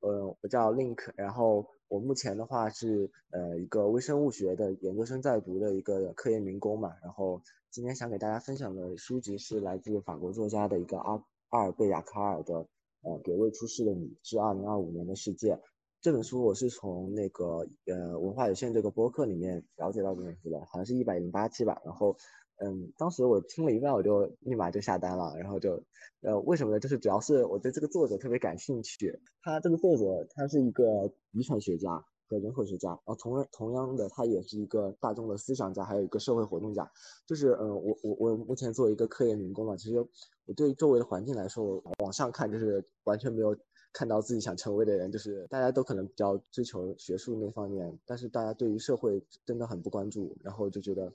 [0.00, 1.66] 呃，我叫 Link，然后。
[1.90, 12.68] 我目前的话是呃一个微生物学的研究生在读的一个科研民工嘛，然后今天想给大家分享的书籍是来自法国作家的一个阿阿尔贝雅卡尔的
[13.00, 15.58] 呃给未出世的你至二零二五年的世界
[16.00, 22.16] 这本书我是从那个呃文化有限这个播客里面了解到这本书的，好像是一百零八期吧，然后。
[22.60, 25.80] 嗯，当时我听了一半，我就立马就下单了，然后就，
[26.22, 26.80] 呃，为什么呢？
[26.80, 29.16] 就是主要是我对这个作者特别感兴趣。
[29.44, 36.90] 他这个作者，他是一个遗传学家和人口学家，然后同同样的，他也是一个大众的思想家，还有一个社会活动家。
[37.24, 43.56] 就是，嗯，我我我目前作为一个科研民工嘛，其实我对周围的环境来说，我往上看就是完全没有
[43.92, 51.12] 看到自己想成为的人，就是大家都可能比较追求学术那方面，但是大家对于社会真的很不关注，然后就觉得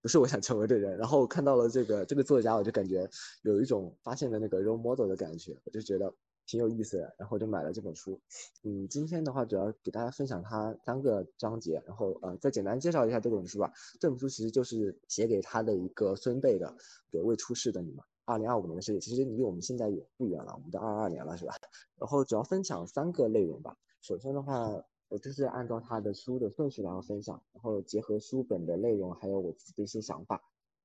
[0.00, 0.96] 不是我想成为的人。
[0.96, 3.08] 然后看到了这个这个作家，我就感觉
[3.42, 6.12] 有一种发现的那个 role model 的感觉，我就觉得
[6.46, 8.20] 挺有意思的，然后就买了这本书。
[8.64, 13.72] 嗯，今天的话主要给大家分享它三个章节，然后呃再简单介绍一下这本书吧。
[14.00, 16.74] 这本书其实就是写给他的一个孙辈的，
[17.10, 18.02] 给未出世的你嘛。
[18.24, 21.54] 二零二五年的世界，其实离我们现在也不远了，我们都二二年了，是吧？
[21.98, 23.76] 然后主要分享三个内容吧。
[24.00, 24.70] 首先的话，
[25.08, 30.42] 我就是按照他的书的顺序来分享，然后结合书本的内容，还有我自己的一些想法。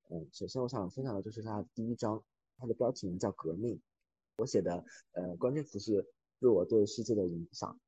[0.10, 2.22] 嗯，首先我想分享的就是他的第一章，
[2.58, 3.80] 它的标题名叫革命。
[4.38, 6.06] 我写的呃关键词是
[6.40, 7.80] 自我对世界的影响。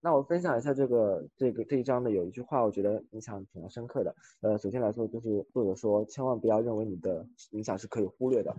[0.00, 4.14] 那我分享一下这个这个这一章的有一句话，我觉得影响挺深刻的。
[4.40, 8.54] 呃，首先来说就是作者说，千万不要认为你的影响是可以忽略的。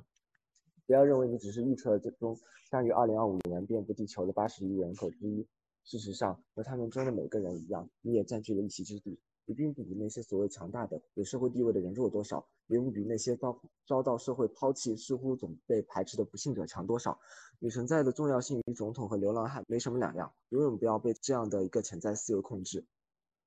[0.88, 2.40] 不要认为你只是预测中
[2.72, 5.46] 将于二零二五年遍布地球的八十亿人口之一。
[5.84, 9.20] 事实上，和他们中的每个人一样，你也占据了一席之地。
[9.46, 17.20] 你并不比那些所谓强大的、有社会地位的人弱多少，也不比那些遭遭到社会抛弃、似乎总被排斥的不幸者强多少。
[17.60, 20.34] 你存在的重要性与总统和流浪汉没什么两样。
[20.50, 22.86] 永远不要被这样的一个潜在思维控制。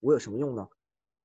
[0.00, 0.68] 我有什么用呢？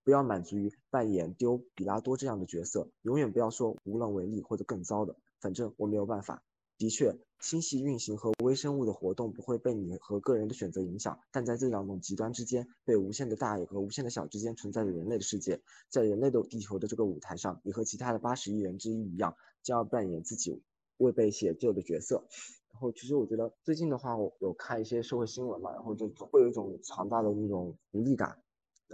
[0.04, 2.89] 不要满足于扮演丢比拉多这样的角色。
[3.01, 5.15] 永远不要说无能为力或者更糟的。
[5.45, 6.41] 反正我没有办法。
[6.79, 15.62] 的确，星系运行和微生物的活动不会被你和个人的选择影响，但在这两种极端之间，被无限的大和无限的小之间存在着人类的世界。
[15.88, 20.63] 在人类的地球的这个舞台上，你和其他的八十亿人之一一样，将要扮演自己
[20.97, 22.25] 未被写就的角色。
[22.71, 28.41] 然后，其实我觉得最近的话，我有看一些社会新闻嘛，然后就会有一种强大的那种无力感。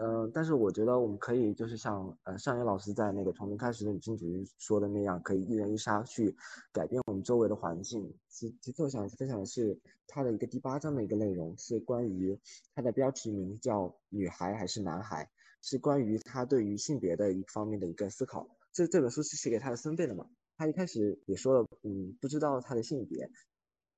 [0.03, 6.35] 嗯，但是我觉得我们可以就是像呃上野老师在那个从零开始的女性主义说的那样，可以一人一杀去
[6.73, 8.11] 改变我们周围的环境。
[8.27, 12.39] 其其次我想分享的是他的一个第八章的一个内容，是关于
[12.73, 15.29] 他的标题名叫女孩还是男孩，
[15.61, 18.47] 是关于他对于性别的一方面的一个思考。
[18.73, 20.25] 这这本书是写给他的孙辈的嘛？
[20.57, 23.29] 他一开始也说了，嗯，不知道他的性别，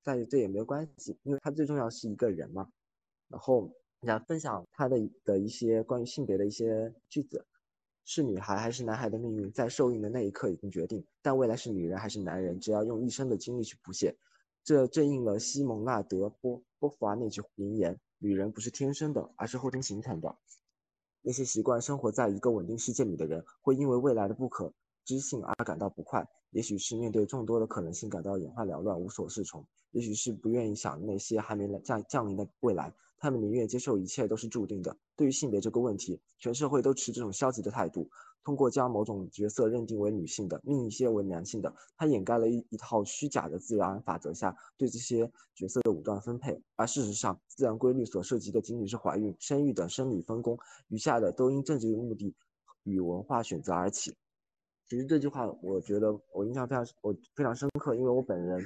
[0.04, 2.68] 但是这也没有关系，因为他最重要是一个人嘛。
[3.30, 3.74] 然后。
[4.06, 7.46] 想分享他的的一些关于性别的一些句子，
[8.06, 14.16] 是女孩还是男孩的命运，在受孕的那一刻已经决定，但未来是女人还是男人，只要用一生的精力去谱写。
[14.64, 20.38] 这正应了西蒙纳德波波伏娃那句名言：女人不是天生的，而是后天形成的。
[21.22, 24.74] 那些习惯生活在一个稳定世界里的人，会因为未来的不可
[25.06, 26.26] 知性而感到不快。
[26.52, 32.94] 也许是面对众多的可能性感到眼花缭乱、无所适从；也许是不愿意想那些还没来降降临的未来。
[33.24, 34.94] 他们宁愿接受一切都是注定的。
[35.16, 38.10] 对于性别这个问题，全社会都持这种消极的态度。
[38.44, 46.62] 通过将某种角色认定为女性的，另一些为男性的，它掩盖了一一套虚假的自然法则下对这些角色的武断分配。
[46.76, 50.60] 而事实上，自然规律所涉及的仅仅是怀孕、生育等生理分工，
[50.90, 52.36] 余下的都因政治目的
[52.84, 54.14] 与文化选择而起。
[54.90, 58.62] 其实这句话，我觉得我印象非常我非常深刻，因为我本人，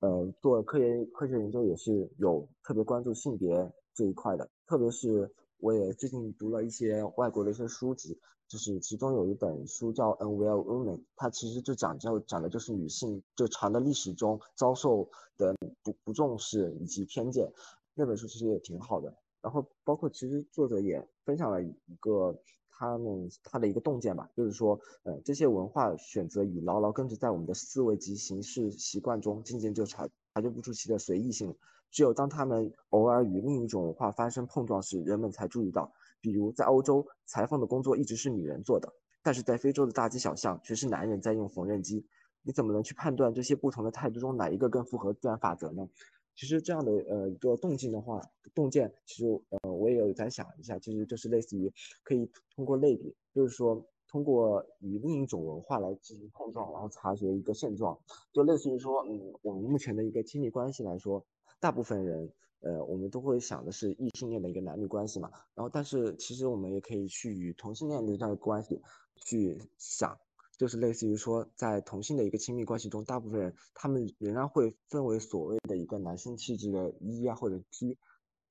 [0.00, 3.72] 呃，做科研科学研究也是有特别关注性别。
[3.94, 17.52] 这一块的，特别是我也最近读了一些外国的一些书籍，就是其中有一本书叫《Unwell Women》，它其实就讲就讲的就是女性就长的历史中遭受的不不重视以及偏见。
[17.94, 19.14] 那本书其实也挺好的。
[19.40, 22.34] 然后包括其实作者也分享了一个
[22.70, 31.54] 他们他的一个洞见吧，就是说，呃，这些文化选择已牢牢根植在我们的思维及行事习惯中，渐渐就察察觉不出其的随意性。
[31.94, 35.92] 只有当他们偶尔与另一种文化发生碰撞时，人们才注意到。
[36.20, 42.04] 比如，在欧洲，裁缝的工作一直是女人做的，但是在非洲的大街小巷却是男人在用缝纫机。
[42.42, 45.88] 你怎么能去判断这些不同的态度中哪一个更符合自然法则呢？
[46.34, 48.20] 其实这样的呃一个动静的话，
[48.56, 57.96] 洞见，其实呃我也有在想一下，其实就是类似于可以通过类比，就是说通过与另一种文化来进行碰撞，然后察觉一个现状，
[58.32, 61.24] 就类似于说，嗯，我们目前的一个亲密关系来说。
[61.60, 62.30] 大部分人，
[62.60, 68.80] 呃，我们都会想的是异性恋的一个男女关系嘛，然后，但是其实我们也可以去与同性恋的这样的关系
[69.16, 70.18] 去想，
[70.58, 77.96] 就是类似于说，在同性的一个亲密关系中，大部分人他们仍然会分为所谓的一个男性气质的一啊或者 T，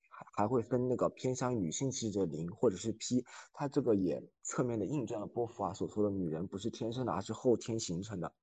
[0.09, 3.23] 还还会分那个偏向女性气质的零或者是 P，
[3.53, 8.33] 它这个也侧面的印证了波伏娃所说的女人不是天生的，而是后天形成的。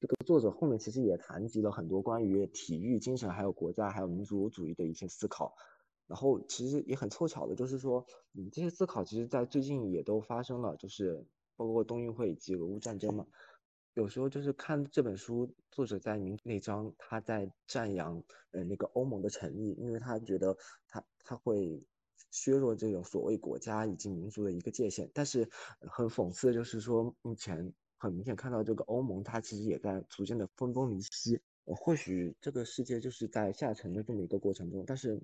[0.00, 5.54] 这个作者后面其实也谈及了很多关于体育精神、还有国家、还有民族主义的一些思考，
[6.06, 13.26] 然后其实也很凑巧的，就是说，嗯，这些思考其实在最近也都发生了，就是包括冬运会以及俄乌战争嘛。
[13.92, 18.22] 有时候就是看这本书，作者在名那章他在赞扬
[18.52, 20.56] 呃那个欧盟的成立，因为他觉得
[20.88, 21.84] 他他会
[22.30, 25.10] 削弱这种所谓国家以及民族的一个界限。
[25.12, 31.40] 但是很讽刺的就是说，目前很明显看到这个欧盟它其实也在逐渐的分崩离析。
[31.64, 35.20] 或许这个世界就是在下沉的这么一个过程中，但是。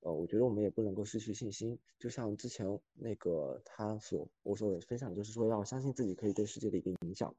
[0.00, 7.34] 呃，我觉得我们也不能够失去信心，就像之前那个他所我所分享，就是说要相信自己可以对世界的一个影响。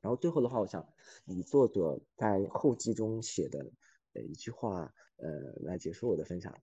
[0.00, 0.84] 然后最后的话，我想
[1.24, 3.70] 以作者在后记中写的
[4.14, 6.60] 呃一句话，呃来结束我的分享。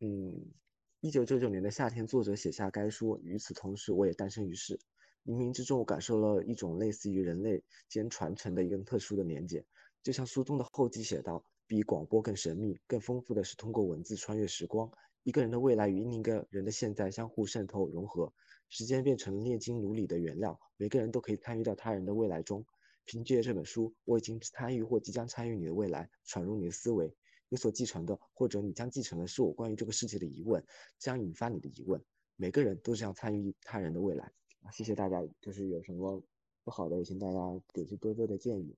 [0.00, 0.50] 嗯，
[0.98, 4.80] 一九九九年的夏天，作者写下该书，与此同时，我也诞生于世。
[5.26, 9.64] 冥冥之中，我感受了一种类似于人类间传承的一个特殊的连接，
[10.02, 11.44] 就像书中的后记写道。
[11.68, 14.88] 比广播更神秘、更丰富的是通过文字穿越时光，
[15.24, 18.32] 一个人的未来与另一个人的现在相互渗透融合，
[18.68, 22.64] 时间变成了炼金炉里的原料，每个人都可以参与到他人的未来中。
[23.04, 27.12] 凭借这本书，我已经参与或即将参与你的未来，闯入你的思维。
[27.48, 30.64] 你所继承的，或者你将继承的，是我关于这个世界的疑问，
[31.00, 32.00] 将引发你的疑问。
[32.36, 34.32] 每个人都是要参与他人的未来。
[34.70, 36.22] 谢谢大家，就是有什么
[36.64, 37.38] 不好的，也请大家
[37.72, 38.76] 给出多多的建议。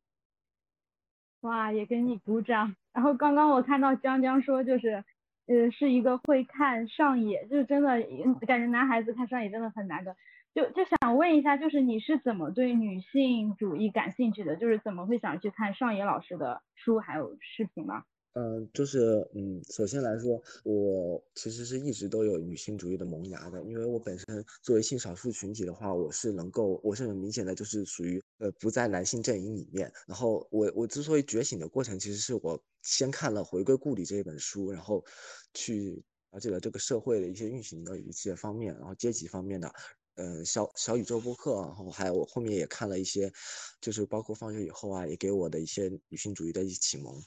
[1.41, 2.74] 哇，也给你鼓掌。
[2.93, 5.05] 然后刚刚我看到江江说，就是，
[5.47, 8.03] 呃，是一个会看上野，就是真的
[8.47, 10.16] 感觉男孩子看上野真的很难得。
[10.55, 14.57] 就就想问一下，就是你是怎么对女性主义感兴趣的？
[14.57, 18.05] 就是怎么会想去看上野老师的书还有视频吗？
[18.39, 29.93] 嗯，就是嗯，首先来说，我其实是一直都有女性主义的萌芽的，因为我本身作为性少数群体的话，我是能够，我是很明显的就是属于呃不在男性阵营里面。
[30.07, 35.05] 然后我我之所以觉醒的过程，其实是我先看了《回归故里》这一本书，然后
[35.53, 39.68] 去了解了这个社会的一些运行的一些方面，然后阶级方面的，
[40.14, 43.32] 呃小小宇宙播客，然后还有我后面也看了一些，
[43.80, 47.20] 就是包括放学以后啊，也给我的一些女性主义的一些启蒙。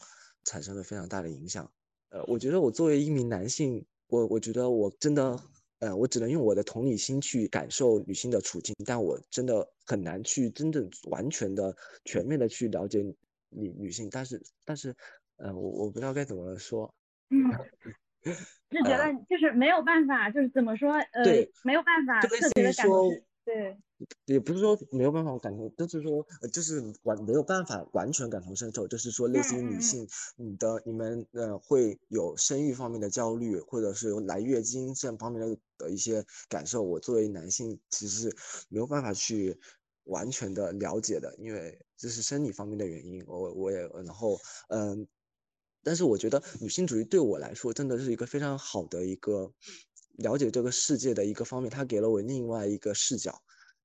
[0.46, 1.70] 产生了非常大的影响，
[2.10, 5.39] 呃，我觉得我作为一名男性，我我觉得我真的，
[5.80, 11.76] 呃，我只能用我的同理心去感受女性的处境，但我真的很难去真正完全的、
[12.06, 13.02] 全面的去了解
[13.50, 14.96] 女女性，但是但是，
[15.38, 16.94] 呃，我我不知道该怎么说，
[17.30, 17.42] 嗯，
[18.70, 21.24] 就觉得就是没有办法，就是怎么说， 呃，
[21.64, 23.24] 没有办法特别的感觉。
[23.44, 23.78] 对，
[24.26, 38.36] 也不是说没有办法感同，就是说，就是完没有办法完全感同身受，就是说，类似于女性，你的你们呃会有生育方面的焦虑，或者是有来月经这样方面的的一些感受，我作为男性其实是
[38.70, 39.60] 没有办法去
[40.06, 44.39] 完全的了解的，因为这是生理方面的原因，我我也然后
[44.70, 45.08] 嗯，
[45.84, 49.54] 但是我觉得女性主义对我来说真的是一个非常好的一个。
[50.18, 53.41] 了解这个世界的一个方面，它给了我另外一个视角，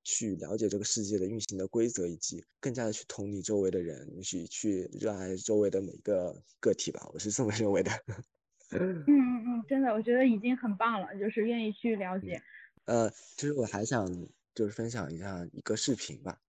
[0.09, 7.05] 去了解这个世界的运行的规则，以及更加的去同理周围的人，去去热爱周围的每个个体吧。
[7.13, 7.91] 我是这么认为的。
[8.71, 12.41] 嗯嗯嗯，真的，我觉得已经很棒了，就是愿意去了解。
[12.85, 14.07] 呃，其实我还想
[14.55, 16.41] 就是分享一下一个视频吧，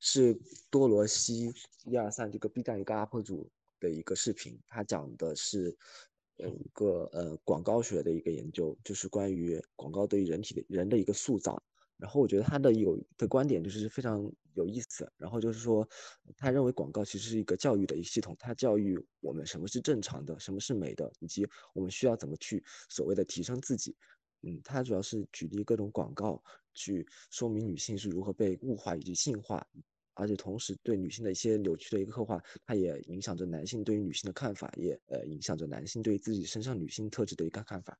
[0.00, 0.36] 是
[0.68, 1.54] 多罗西
[1.84, 3.48] 一二三这个 B 站一个 UP 主
[3.78, 5.76] 的一个视频，他讲的是。
[6.36, 11.62] 有，一个呃广告学的一个研究，就是关于广告对于人体的人的一个塑造。
[11.98, 15.10] 然后我觉得他的有的观点就是非常有意思。
[15.16, 15.88] 然后就是说，
[16.36, 23.96] 他认为广告其实是一个教育的一个系统，它教育我们什么是正常的，什么是美的，以及我们需要怎么去所谓的提升自己。
[24.42, 26.42] 嗯，他主要是举例各种广告
[26.74, 29.66] 去说明女性是如何被物化以及性化。
[30.16, 37.98] 而且同时对女性的一些扭曲的一个刻画，它也影响着男性对于女性的看法，也呃影响着男性对自己身上女性特质的一个看法。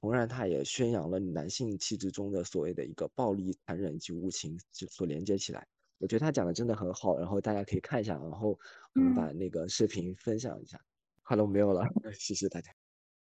[0.00, 5.66] 同样，它也宣扬了男性气质中的所谓的一个暴力、残忍以及无情，就所连接起来。
[5.98, 8.56] 我觉得他讲的真的很好，然后大家可以看一下，然后
[8.94, 10.80] 我们把那个视频分享一下。
[11.22, 11.84] 好了，没有了，
[12.14, 12.70] 谢谢大家。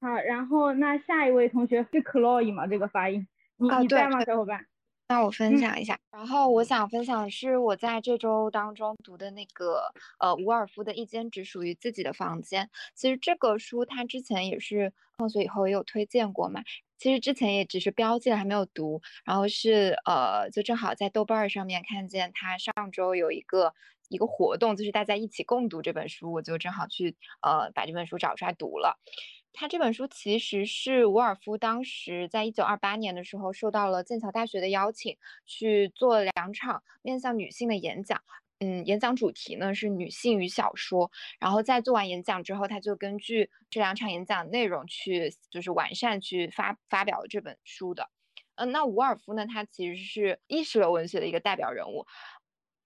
[0.00, 2.66] 好，然后那下一位同学是 Chloe 吗？
[2.66, 4.66] 这个发音，你你在吗，小伙伴？
[5.08, 12.68] 那我分享一下，然后我想分享的是我在这周当中读的那个呃伍尔夫的一间只属于自己的房间。
[12.94, 16.60] 其实这个书他之前也是放学以后也有推荐过嘛，
[16.98, 23.72] 其实之前也只是标记了还没有读，然后是呃就正好在豆瓣上面看见他上周有一个
[24.08, 28.98] 一个活动，就是大家一起共读这本书，我就正好去呃把这本书找出来读了。
[29.58, 38.22] 他这本书其实是伍尔夫当时在一九二八年的时候受到了剑桥大学的邀请，去做两场面向女性的演讲。
[38.58, 41.10] 嗯，演讲主题呢是女性与小说。
[41.38, 48.10] 然后在做完演讲之后，他就根据这两场演讲内容去就是完善去发发表这本书的。
[48.56, 52.06] 嗯，那伍尔夫呢，他其实是意识流文学的一个代表人物。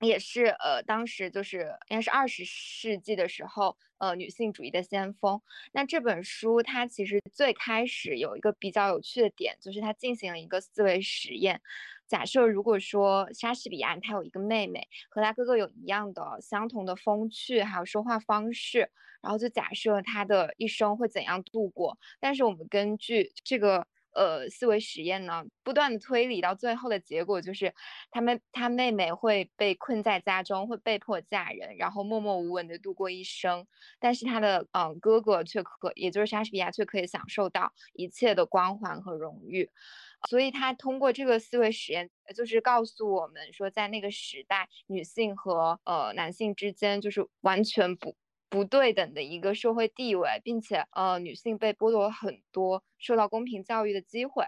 [0.00, 5.40] 也是呃，当时就是应该是二十世纪的时候，呃，女性主义的先锋。
[5.72, 11.60] 那这本书它其实最开始有一个比较有趣的点，就是它进行了一个思维实验。
[12.06, 18.90] 假设如果说莎士比亚他有一个妹妹，和他哥哥有一样的相同的风趣，还有说话方式，
[19.22, 21.98] 然后就假设他的一生会怎样度过。
[22.18, 23.86] 但是我们根据这个。
[24.14, 27.74] 呃，思维实验呢，不断的推理到最后的结果就是，
[28.10, 33.66] 他们他妹妹会被困在家中，会被迫嫁人，然后默默无闻的度过一生。
[33.98, 39.70] 但是他的嗯哥哥却可，也就是莎士比亚却可以享受到一切的光环和荣誉。
[40.28, 48.14] 所以他通过这个思维实验，就是告诉我们说，在那个时代，女性和呃男性之间就是完全不。
[48.50, 54.44] 不对等的一个社会地位，并且呃，女性被剥夺了很多受到公平教育的机会。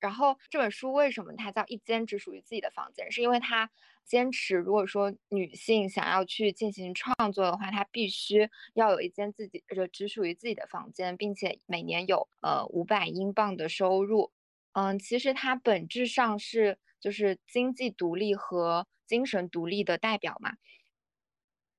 [0.00, 3.10] 然后这本书为什么它叫一间只属于自己的房间？
[3.10, 3.68] 是因为它
[4.04, 14.30] 坚持，如果说女性想要去进行创作的话，她必须要有一间自己呃只属于自己的房间，并且每年有呃五百英镑的收入。
[14.72, 20.52] 嗯，其实它本质上是就是经济独立和精神独立的代表嘛。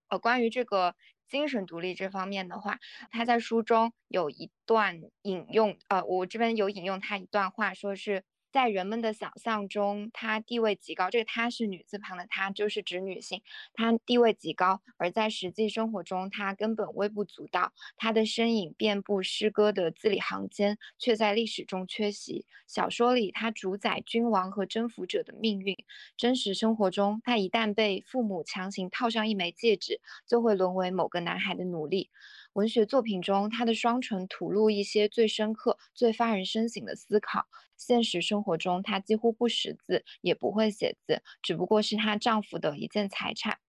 [0.10, 0.96] 呃，关于这个。
[1.30, 2.80] 精神独立这方面的话，
[3.12, 8.24] 他在书中有一段引用，呃，我这边有引用他一段话，说是。
[8.52, 11.10] 在人们的想象中，她地位极高。
[11.10, 13.42] 这个“她”是女字旁的“她”，就是指女性。
[13.74, 17.74] 她地位极高，而在实际生活中，她根本微不足道。
[17.98, 22.46] 她的身影遍布诗歌的字里行间，却在历史中缺席。
[22.68, 25.76] 小说里，她主宰君王和征服者的命运；
[26.18, 32.10] 真实生活中，她一旦被父母强行套上一枚戒指，就会沦为某个男孩的奴隶。
[32.54, 37.48] 文学作品中，她的双唇吐露一些最深刻、最发人深省的思考。
[37.78, 43.60] 现实生活中，她几乎不识字，也不会写字，只不过是她丈夫的一件财产。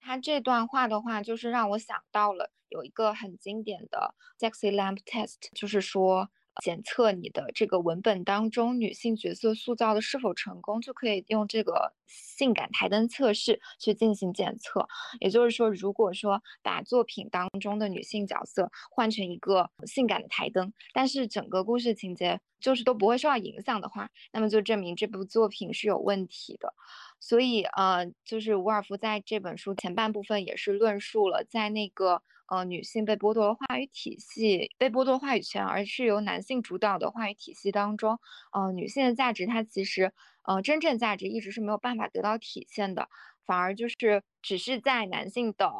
[0.00, 6.30] 她这段话的话，就是让我想到了有一个很经典的 Sexy Lamp Test，就是说。
[6.62, 14.86] 检测你的这个文本当中女性角色塑造的是否成功，就可以用这个性感台灯测试去进行检测。
[15.20, 26.72] 也就是说，如果说把作品当中的女性角色换成一个性感的台灯，但是整个故事情节就是都不会受到影响的话，那么就证明这部作品是有问题的。
[27.20, 32.22] 所以，呃，就是伍尔夫在这本书前半部分也是论述了在那个。
[32.48, 38.18] 呃，女性被剥夺了话语体系，被剥夺话语权，而是由男性主导的话语体系当中，
[38.52, 40.12] 呃，女性的价值它其实，
[40.44, 43.08] 呃，真正价值一直是没有办法得到体现的，
[43.44, 45.72] 反而就是只是在男性的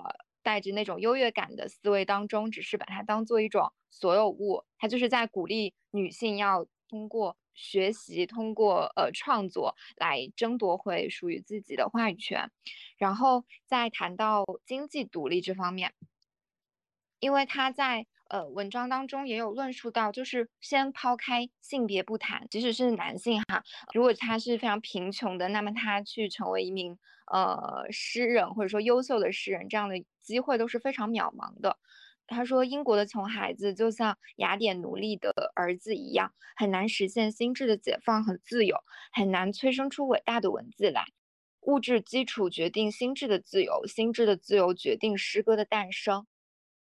[0.43, 12.51] 带着那种优越感的思维当中，只是把它当做一种所有物，它就是在鼓励女性要通过学习，通过呃创作来争夺回属于自己的话语权，
[12.97, 15.93] 然后再谈到经济独立这方面。
[17.27, 26.97] 因为他在呃文章当中也有论述到，就是先抛开性别不谈，即使是男性哈，如果他是非常贫穷的，那么他去成为一名
[27.33, 31.79] 呃诗人或者说优秀的诗人，这样的机会都是非常渺茫的。
[32.29, 38.77] 他说，英国的穷孩子就像雅典奴隶的儿子一样，很难实现心智的解放和自由，
[39.11, 41.07] 很难催生出伟大的文字来。
[41.63, 46.25] 物质基础决定心智的自由，心智的自由决定诗歌的诞生。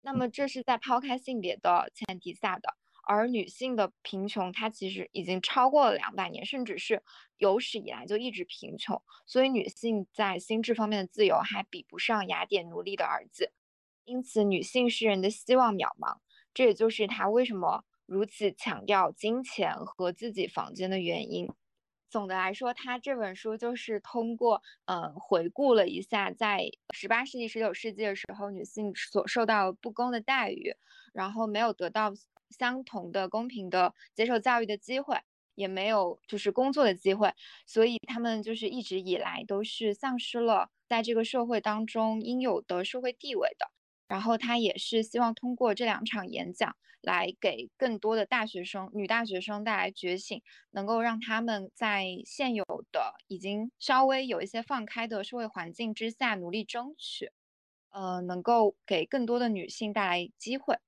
[0.06, 2.76] 那么这是在抛开性别的前提下的，
[3.08, 7.02] 而女性的贫穷，它其实已经超过了两百年，甚至是
[7.38, 13.50] 有史以来就一直贫穷，所以女性在心智方面的自由还比不上雅典奴隶的儿子，
[14.04, 16.18] 因此女性诗人的希望渺茫，
[16.54, 21.48] 这也就是她为什么如此强调金钱和自己房间的原因。
[22.08, 30.74] 总的来说，他这本书就是通过，呃，回顾了一下在十八世纪、十九世纪的时候，女性所受到不公的待遇，
[31.12, 32.12] 然后没有得到
[32.50, 35.18] 相同的公平的接受教育的机会，
[35.54, 37.34] 也没有就是工作的机会，
[37.66, 43.75] 所以他们就是一直以来都是丧失了在这个社会当中应有的社会地位的。
[44.08, 57.30] 然后他也是希望通过这两场演讲，来给更多的大学生、女大学生带来觉醒，能够让他们在现有的已经稍微有一些放开的社会环境之下努力争取，
[57.90, 60.78] 呃，能够给更多的女性带来机会。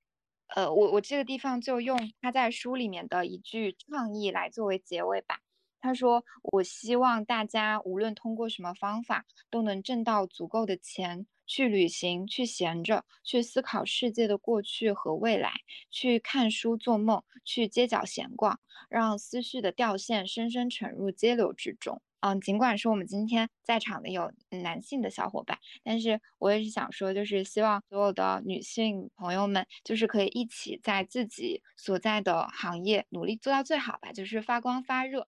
[0.55, 5.39] 呃，我我这个地方就用他在书里面的一句倡议来作为结尾吧。
[5.81, 6.23] 他说
[6.53, 15.51] ：“我希望大家无论通过什么方法，都能挣到足够的钱。”去旅行，去闲着，去思考世界的过去和未来，
[15.89, 22.03] 去看书、做梦，去街角闲逛，让思绪的掉线深深沉入街流之中。
[22.19, 35.27] 嗯，尽管说我们今天在场的有男性的小伙伴，但是我也是想说，就是希望所有的女性朋友们，就是可以一起在自己所在的行业努力做到最好吧，就是发光发热。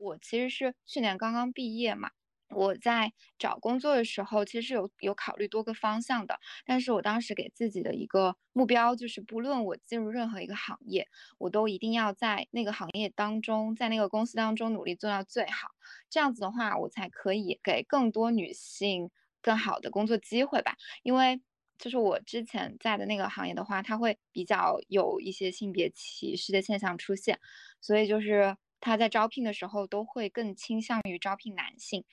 [0.00, 2.10] 我其实是去年刚刚毕业嘛。
[2.52, 11.06] 我在找工作的时候，其实有有考虑多个方向的，但是我当时给自己的一个目标就是，不论我进入任何一个行业，
[11.38, 15.68] 我都一定要在那个行业当中，在那个公司当中努力做到最好，
[16.08, 20.74] 这样子的话，我才可以给更多女性更好的工作机会吧。
[21.04, 21.40] 因为
[21.78, 27.38] 就是我之前在的那个行业的话，它会比较有一些性别歧视的现象出现，
[27.80, 28.56] 所以就是。
[28.80, 32.04] 他在招聘的时候都会更倾向于招聘男性，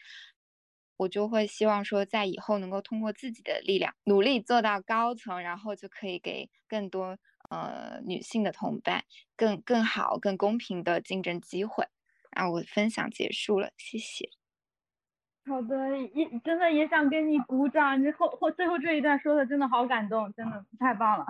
[0.98, 7.18] 我就会希望说，在以后能够通过自己的力量努力做到高层，然后就可以给更多
[7.50, 9.04] 呃女性的同伴
[9.36, 11.88] 更更好、更公平的竞争机会。
[12.32, 14.30] 啊，我分享结束了，谢谢。
[15.46, 21.26] 好的，也真的也想给你鼓掌，你后后最后这一段说的真的好感动，真的太棒了。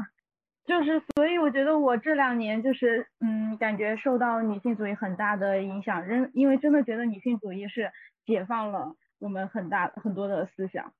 [0.67, 7.89] 就是，所以我觉得我这两年就是，嗯，感觉受到女性主义很大的影响，真因为真的觉得女性主义是
[8.25, 10.91] 解放了我们很大很多的思想。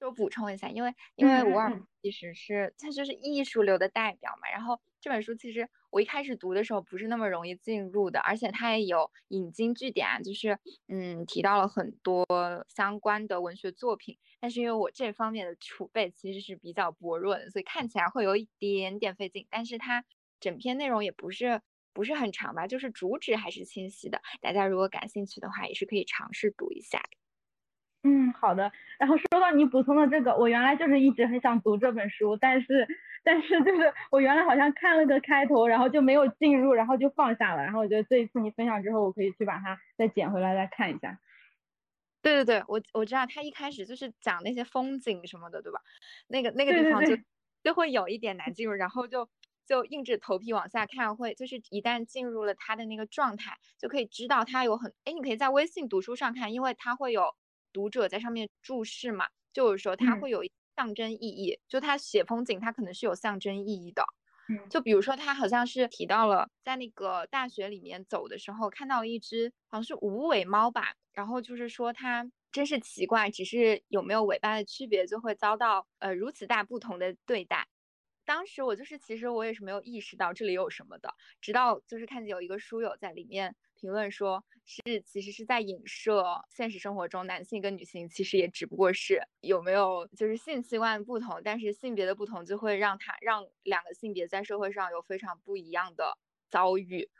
[0.00, 4.80] 就补充一下，因为因为伍尔其实是他就是艺术流的代表嘛，然后。
[5.00, 12.24] 这本书其实我一开始读的时候不是那么容易进入的，而且它也有引经据典，就是嗯提到了很多
[12.74, 14.16] 相关的文学作品。
[14.40, 19.46] 但是因为我这方面的储备其实是比较薄弱的，所以看起来会有一点点费劲。
[19.50, 20.06] 但是它
[20.40, 21.60] 整篇内容也不是
[21.92, 24.22] 不是很长吧，就是主旨还是清晰的。
[24.40, 27.23] 大家如果感兴趣的话，也是可以尝试读一下的。
[28.04, 28.70] 嗯，好的。
[28.98, 32.86] 然后说到你补充的这个，我原来就是一直很想读这本书，但是。
[33.26, 37.62] 但是就是我原来好像看了个开头，然后就没有进入，然后就放下了。
[37.62, 41.18] 然后我觉得这一次你分享之后，我可以去把它再捡回来再看一下。
[42.20, 45.80] 对对对，我我知道他一开始就是讲那些风景什么的，对吧？
[46.28, 47.16] 那个那个地方就
[47.64, 49.26] 就会有一点难进入，然后就
[49.66, 57.34] 就硬着头皮往下看，会就是一旦进入了他的那个状态，就可以知道他有很哎，你可以在微信读书上看，因为他会有
[57.74, 60.42] 读者在上面注释嘛，就是说它会有。
[60.76, 64.04] 象征意义，就它写风景，它可能是有象征意义的。
[64.48, 77.68] 嗯，就比如说他好像是提到了在那个大学里面走的时候，看到了一只好像是无尾猫吧，然后就是说它真是奇怪，只是有没有尾巴的区别，就会遭到呃如此大不同的对待。
[78.24, 83.54] 当时我就是其实我也是没有意识到这里有什么的，直到就是看见有一个书友在里面。
[83.84, 96.16] 评论说是其实是在影射现实生活中男性跟女性其实也只不过是有没有就是性器官不同，但是性别的不同就会让他让两个性别在社会上有非常不一样的
[96.48, 97.10] 遭遇，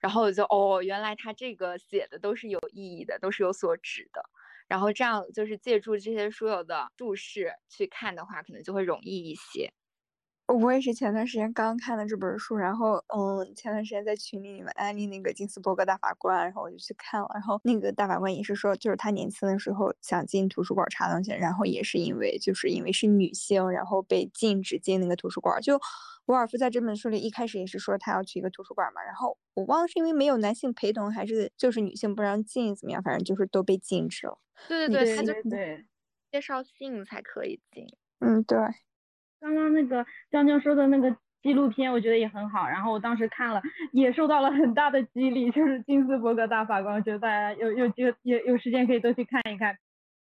[0.00, 4.22] 然后我就哦原来他这个写的都是有意义的，都是有所指的，
[4.68, 9.72] 然后这样就是借助这些书友的注释去看的话，可能就会容易一些。
[10.48, 25.58] 我也是前段时间刚看的这本书，然后嗯，前段时间在群里你们安利那个金斯伯格大法官，然后我就去看了，然后那个大法官也是说，就是他年轻的时候想进图书馆查东西，然后也是因为就是因为是女性，然后被禁止进那个图书馆。
[25.62, 25.80] 就
[26.26, 34.38] 沃尔夫在这本书里一开始也是说他要去一个图书馆嘛，然后我忘了是因为没有男性陪同，还是就是女性不让进怎么样，反正就是都被禁止了。
[34.68, 35.86] 对对对，他就对
[36.30, 37.86] 介绍信才可以进。
[38.20, 38.58] 嗯，对。
[39.42, 42.68] 刚刚那个江江说的那个纪录片，我觉得也很好。
[42.68, 45.50] 然后我当时看了，也受到了很大的激励。
[45.50, 49.76] 就是金斯伯格大法官，我觉得大家有有机会有有时间可以都去看一看。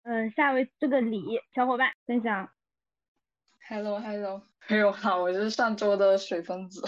[0.05, 1.22] 嗯，下位这个李
[1.55, 2.48] 小伙伴分享。
[3.68, 6.82] Hello Hello， 没有好，我是上周的水分子。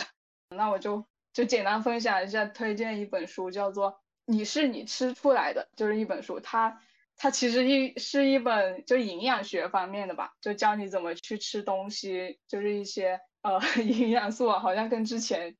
[0.56, 1.04] 那我就
[1.34, 3.92] 就简单分享一下，推荐一本书，叫做
[4.24, 6.80] 《你是你吃出来的》，就是一本书，它。
[7.16, 15.56] 它其实一是一本就营养学方面的吧，就教你怎么去吃东西，就是一些呃 营养素啊，好像跟之前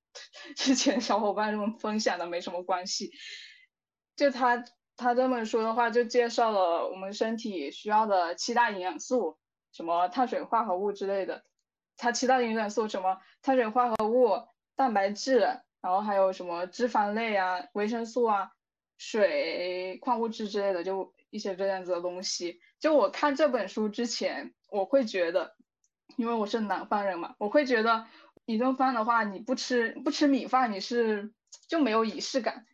[0.57, 3.11] 之前小伙伴们分享的没什么关系。
[4.16, 4.64] 就他
[4.96, 9.38] 他这本书的话，就介绍了我们身体需要的七大营养素，
[9.72, 11.44] 什么碳水化合物之类的。
[11.98, 14.32] 它七大营养素什么碳水化合物、
[14.74, 15.38] 蛋白质，
[15.80, 18.50] 然后还有什么脂肪类啊、维生素啊、
[18.99, 21.12] 水、矿物质之类的，就。
[21.30, 25.55] 一些这样子的东西，就我看这本书之前，我会觉得，
[26.16, 28.07] 因为我是南方人嘛，我会觉得
[28.47, 31.34] 一顿饭的话，你不吃不吃米饭，你是
[31.68, 32.64] 就没有仪式感，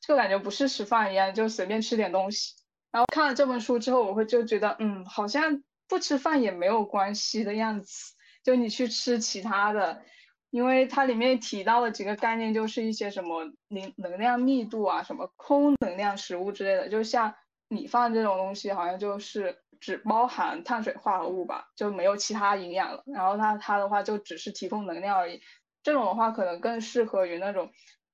[0.00, 2.54] 就感觉不是吃饭一样，就随便吃点东西。
[2.92, 10.02] 然后看了这本书之后，我会就觉得，嗯，好像不吃饭也没有关系的样子，就你去吃其他的，
[10.50, 17.34] 因为它里面提到的几个概念就是一些什么能能量密度啊，什么空能量食物之类的，就像
[17.68, 23.02] 米饭这种东西，好像就是只包含碳水化合物吧，就没有其他营养了。
[23.06, 25.40] 然后它它的话就只是提供能量而已，
[25.82, 27.70] 这种的话可能更适合于那种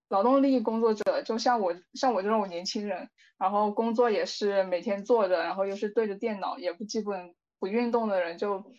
[0.09, 3.09] 劳动力工作者，就像我像我这种年轻人，
[3.39, 8.73] 然后工作也是每天坐着，然后又是对着电脑，也不基本不运动的人，就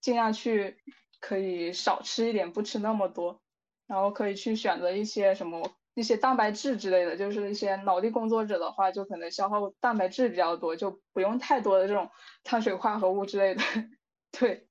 [0.00, 0.78] 尽量去。
[1.22, 3.40] 可以少吃一点，不吃那么多，
[3.86, 12.10] 然后可以去选择一些什么一些蛋白质之类的，就是一些脑力工作者的话，就可能消耗蛋白质比较多，就不用太多的这种
[12.42, 13.62] 碳水化合物之类的。
[14.36, 14.66] 对，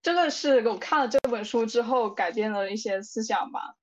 [0.00, 3.74] 这个是我看了这本书之后改变了一些思想吧，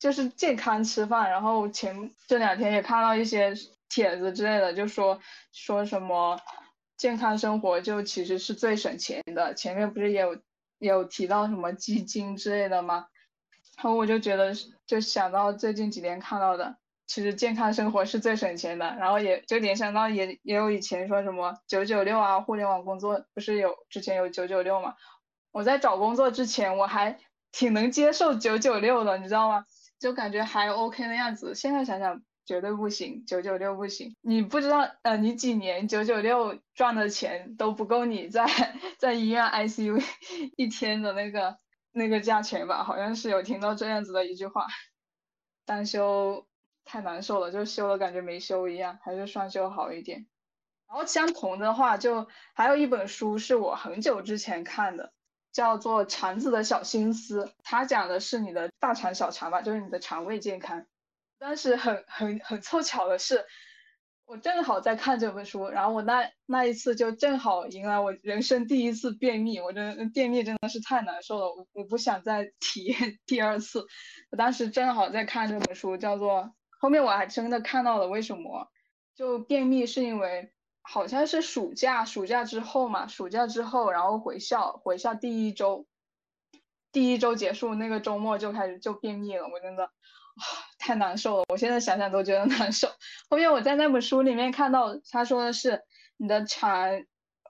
[0.00, 1.30] 就是健康吃饭。
[1.30, 3.54] 然后前这两天也看到一些
[3.88, 5.20] 帖子之类的，就说
[5.52, 6.40] 说什么
[6.96, 9.54] 健康生活就其实是最省钱的。
[9.54, 10.36] 前面不是也有。
[10.78, 13.06] 有提到什么基金之类的吗？
[13.76, 14.52] 然后我就觉得，
[14.86, 16.76] 就想到最近几年看到的，
[17.06, 18.96] 其实健康生活是最省钱的。
[18.98, 24.94] 然后也就联想到也也有以前说什么九九六啊，互联网工作不是有之前有九九六嘛？
[25.52, 27.18] 我在找工作之前我还
[27.52, 29.64] 挺能接受九九六的，你知道吗？
[29.98, 31.54] 就感觉还 OK 的样子。
[31.54, 32.22] 现在想想。
[32.48, 34.16] 绝对不行，九九六不行。
[34.22, 38.46] 你不知道，呃，你几年九九六赚的钱都不够你在
[38.98, 40.02] 在医院 ICU
[40.56, 41.58] 一天的那个
[41.92, 42.84] 那个价钱吧？
[42.84, 44.66] 好像是有听到这样子的一句话。
[45.66, 46.46] 单休
[46.86, 50.26] 太难受了，就休了感觉没休一样，还是双休好一点。
[50.88, 55.12] 然后相同的话，就还有一本书是我很久之前看的，
[55.52, 60.86] 叫做《肠子的小心思》，它讲的是你的大肠小肠吧，就是你的肠胃健康。
[61.38, 63.44] 当时很很很凑巧的是，
[64.26, 73.86] 我正好在看这本书，然后我那那一次就正好迎来我人生第一次便秘，我真的便秘真的是太难受了，我我不想再体验第二次。
[74.30, 78.68] 我当时正好在看这本书，叫做后面我还真的看到了为什么
[79.14, 85.86] 就便秘，是因为好像是暑假暑假之后嘛，暑假之后然后回校回校第一周，
[86.90, 89.90] 第一周结束那个周末就开始就便秘了，我真的。
[90.78, 92.88] 太难受了，我现在想想都觉得难受。
[93.28, 95.82] 后面我在那本书里面看到，他说的是
[96.16, 96.88] 你的肠，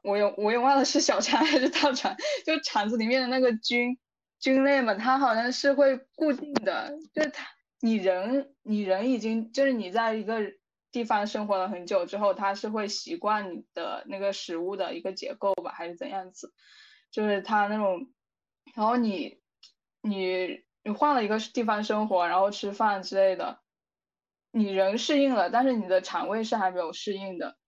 [0.02, 3.98] 我有我也忘了是小肠还是大肠，就肠子里面的那个菌
[4.40, 7.46] 菌类嘛，它好像是会固定的，就是它
[7.80, 10.40] 你人你人已经就是你在一个
[10.90, 16.52] 地方生活了很久之后，它是会习惯你的那个食物的一个结构吧，还是怎样子？
[17.10, 18.08] 就是它那种，
[18.74, 19.38] 然后你
[20.02, 20.66] 你。
[20.88, 23.60] 你换了一个地方生活，然后吃饭之类的，
[24.52, 27.58] 你人适应了，但是你的肠胃是还没有适应的，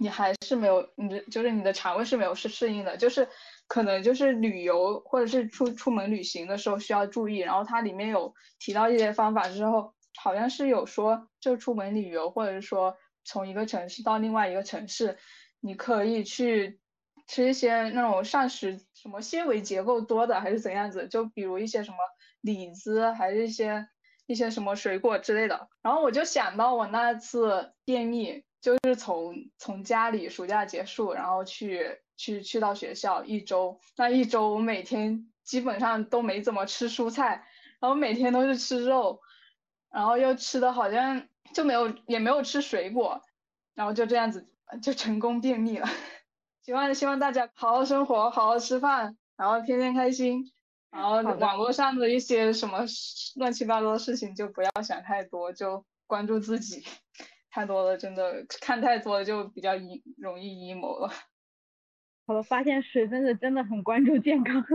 [0.00, 3.28] 你还是没有，你的就是你的肠胃是没有适适应的，就是
[3.68, 7.38] 可能就是旅游或者是出出门旅行的时候需要注意。
[7.38, 15.18] 然后它里面有提到一些方法之后，好像是有说，就出门旅游或者是说从一个城市到另外一个城市，
[15.60, 16.80] 你可以去。
[17.26, 21.96] 吃一些那种膳食什么纤维结构多的还是怎样子，就比如一些什么
[22.44, 23.88] 李子，还是一些
[24.26, 25.68] 一些什么水果之类的。
[25.80, 37.46] 然后我就想到我那次便秘，就是从从家里暑假结束，然后去去去到学校一周，那一周我每天基本上都没怎么吃蔬菜，
[37.80, 39.20] 然后每天都是吃肉，
[39.90, 43.22] 然后又吃的好像就没有也没有吃水果，
[43.74, 44.46] 然后就这样子
[44.82, 45.88] 就成功便秘了。
[46.60, 50.52] 希望希望大家好好生活，好好吃饭，然后天天开心。
[50.94, 52.84] 然后网络上的一些什么
[53.34, 56.84] 乱七八糟的事情就不要想太多，就关注自己。
[57.50, 61.10] 太多了，真的看太多了就比较阴，容易了。
[62.26, 64.64] 好了，发现水分子真的很关注健康。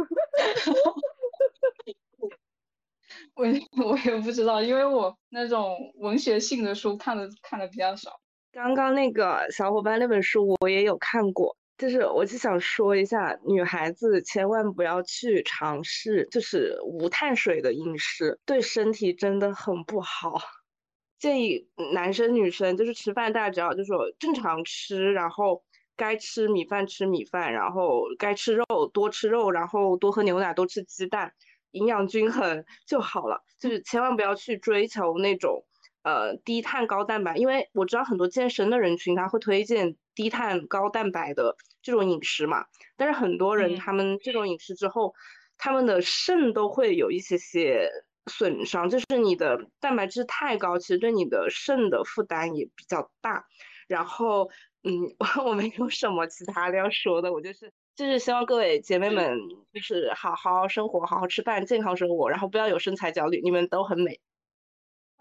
[3.36, 3.46] 我
[3.86, 8.20] 我也不知道，因为我那种文学性的书看的看的比较少。
[8.52, 11.56] 刚刚那个小伙伴那本书我也有看过。
[11.80, 20.42] 就是我就想说一下，女孩子千万不要去尝试，就是无碳水的饮食，对身体真的很不好。
[21.18, 25.64] 建议男生女生就是吃饭，大家只要就说正常吃，然后
[25.96, 31.32] 该吃米饭吃米饭，然后该吃肉多吃肉，然后多喝牛奶，多吃鸡蛋，
[31.72, 33.42] 营养均衡就好了。
[33.58, 35.66] 就是千万不要去追求那种。
[36.02, 42.66] 呃，低碳高蛋白，因为我知道很多健身的人群他会推荐低碳高蛋白的这种饮食嘛，
[42.98, 45.14] 但是很多人他们这种饮食之后，
[45.58, 47.90] 他们的肾都会有一些些
[48.26, 53.46] 损伤，就是你的蛋白质太高，其实对你的肾的负担也比较大。
[53.88, 54.50] 然后，
[54.84, 55.16] 嗯，
[55.48, 59.40] 我没有什么其他的要说的，我就是就是希望各位姐妹们
[59.74, 64.20] 就是好好生活，好好吃饭，健康生活，然后不要有身材焦虑，你们都很美。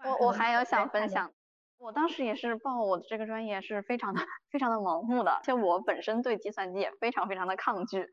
[0.03, 1.31] 我我还有想分享，
[1.79, 4.21] 我当时也是报我的这个专业是非常的
[4.51, 8.05] 非常的盲目的，而且我本身对计算机也非常非常的抗拒，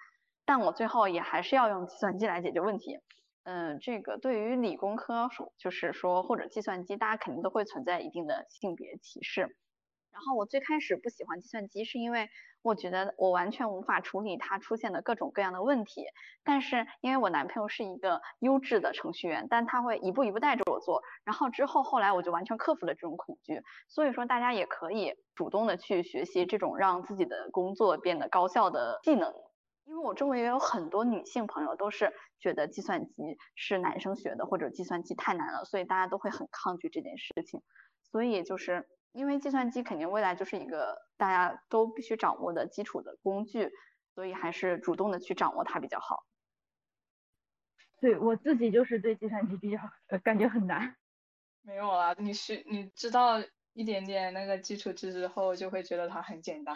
[0.45, 2.99] 但我最后也还是要用计算机来解决问题。
[3.43, 9.57] 嗯，这个对于理工科属就是说或者计算机，大家肯定都会存在一定的性别歧视。
[10.17, 12.31] 然后我最开始不喜欢计算机，是因为
[12.62, 16.07] 我觉得我完全无法处理它出现的各种各样的问题。
[16.43, 21.03] 但是因为我男朋友是一个优质的程序员，但他会一步一步带着我做。
[21.23, 23.61] 然后之后后来我就完全克服了这种恐惧。
[23.89, 29.35] 所以说大家也可以主动的去学习这种让自己的工作变得高效的技能。
[29.85, 32.11] 因为我周围也有很多女性朋友都是
[32.41, 37.61] 觉得计算机是男生学的，或者计算机太难了，所以大家都会很抗拒这件事情。
[38.11, 43.71] 所以就是因为计算机肯定未来就是一个大家都必须掌握的基础的工具，
[44.15, 46.25] 所以还是主动的去掌握它比较好。
[48.01, 49.79] 对我自己就是对计算机比较
[50.23, 50.97] 感觉很难。
[51.63, 53.43] 没有啦，你是你知道
[53.73, 56.75] 一点点那个基础知识后，就会觉得它很简单。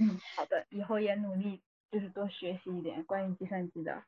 [0.00, 1.62] 嗯，好的，以后也努力。
[1.88, 4.02] 就是多学习一点关于计算机的，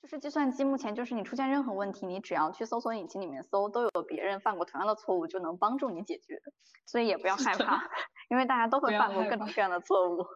[0.00, 6.40] 就是计算机目前就是你出现任何问题，你只要去搜索引擎里面搜，都有别人犯过同样的错误，就能帮助你解决，
[6.86, 7.82] 所以也不要害怕，
[8.30, 10.26] 因为大家都会犯过各种各样的错误。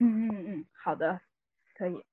[0.00, 1.20] 嗯嗯嗯，好的，
[1.76, 2.04] 可以。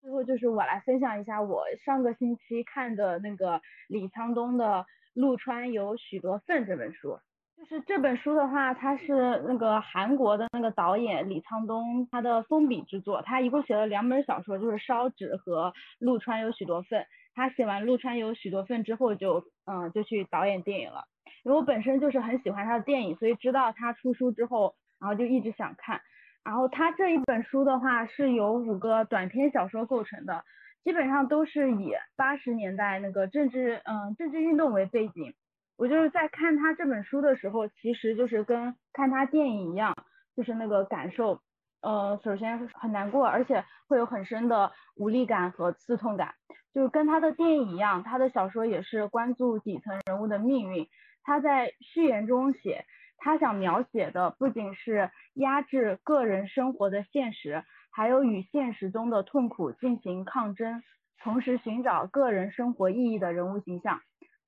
[0.00, 4.64] 最后就是我来分享一下我上个星期看的那个李沧东的
[5.12, 7.20] 《陆川有许多粪》这本书。
[7.60, 13.20] 就是这本书的话，它是那个韩国的那个导演李沧东他的封笔之作。
[13.20, 17.02] 他一共写了两本小说，就是《烧纸》和《陆川有许多份》。
[17.34, 21.04] 他写完《陆川有许多份》之后，就嗯就去导演电影了。
[21.44, 26.00] 因为我本身就是很喜欢他的电影，所以知道他出书之后，然后就一直想看。
[26.42, 30.44] 然后他这一本书的话是由五个短篇小说构成的，
[30.82, 35.34] 基本上都是以八十年代那个政治嗯政治运动为背景。
[35.80, 39.96] 我就是在看他这本书的时候，其实就是跟看他电影一样，
[40.36, 41.40] 就是那个感受，
[41.80, 46.34] 呃，首先很难过，而且会有很深的无力感和刺痛感。
[46.74, 50.86] 就是跟他的电影一样，他的小说也是关注底层人物的命运。
[51.22, 52.84] 他在序言中写，
[53.16, 60.82] 他想描写的不仅是压制个人生活的现实，还有与现实中的痛苦进行抗争，
[61.22, 64.02] 同时寻找个人生活意义的人物形象。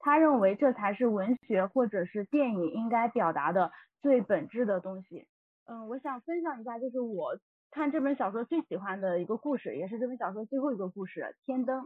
[0.05, 5.29] 他认为这才是文学或者是电影应该表达的最本质的东西。
[5.65, 7.39] 嗯，我想分享一下，就是我
[7.71, 11.85] 看这本小说最喜欢的一个故事，也是这本小说最后一个故事《天灯》。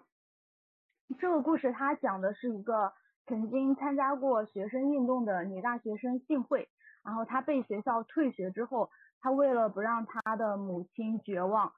[1.18, 2.94] 这个故事它讲的是一个
[3.26, 6.70] 曾经参加过学生运动的女大学生幸会，
[7.04, 8.88] 然后她被学校退学之后，
[9.20, 11.74] 她为了不让她的母亲绝望，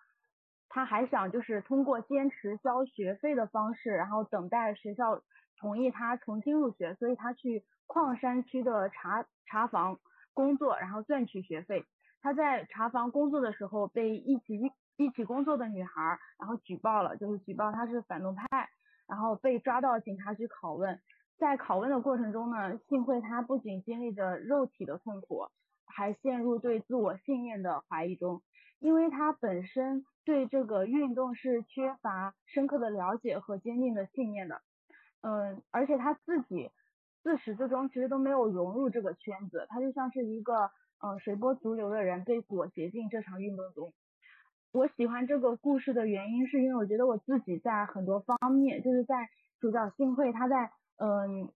[0.68, 5.20] 她还想就是通过坚持交学费的方式，然后等待学校。
[5.58, 9.98] 同意他重新入学，所以他去矿山区的茶茶房
[10.34, 11.84] 工作，然后赚取学费。
[12.20, 14.60] 他在茶房工作的时候，被一起
[14.96, 18.68] 一起工作的女孩然后举报了，就是举报他是反动派，
[19.06, 21.00] 然后被抓到警察局拷问。
[21.38, 25.46] 在拷问的过程中呢，幸会他不仅经历着肉体的痛苦，
[25.86, 28.42] 还陷入对自我信念的怀疑中，
[28.80, 34.60] 因为他本身对这个运动是缺乏深刻的了解和坚定的信念的。
[35.20, 36.70] 嗯，而且他自己
[37.22, 40.70] 自始至终其实都没有融入这个圈子，他就像是一个
[41.02, 43.92] 嗯随波逐流的人被裹挟进这场运动中。
[44.72, 49.28] 我喜欢这个故事的原因是因为我觉得我自己在很多方面，就是在
[49.60, 51.50] 主角幸会他在嗯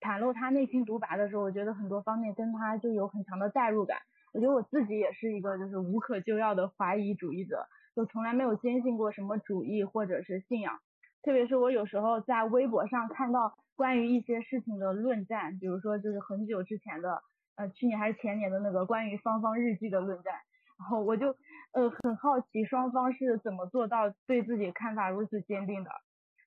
[0.00, 3.98] 袒露他内心独白的时候，我觉得很多方面跟他就有很强的代入感。
[4.32, 10.80] 我觉得我自己也是一个就是无可救药的怀疑主义者，就从来没有坚信过什么主义或者是信仰。
[11.22, 17.22] 特别是我有时候在微博上看到关于一些事情的论战，比如说就是很久之前的，
[17.56, 20.34] 呃，去年还是前年的那个关于芳芳日记的论战，
[20.78, 21.36] 然后我就
[21.72, 25.90] 呃很好奇双方是怎么做到对自己看法如此坚定的。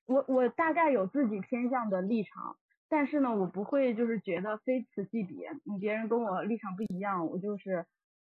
[0.06, 2.56] 我我大概有自己偏向的立场，
[2.88, 7.86] 但是呢，我不会就是觉得非此即彼，你别人跟我立场不一样，我就是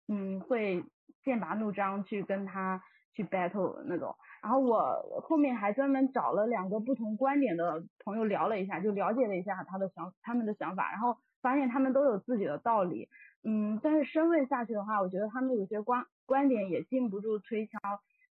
[0.08, 0.82] 嗯会
[1.22, 2.82] 剑拔弩张去跟他
[3.14, 4.14] 去 battle 那种。
[4.42, 13.08] 然后我后面还专门找了两个不同观点的朋友聊了一下，就了解了一下他的想他们的想法，然后发现他们都有自己的道理，
[13.44, 17.78] 嗯，但是深问下去的话，我觉得他们有些观观点也禁不住推敲，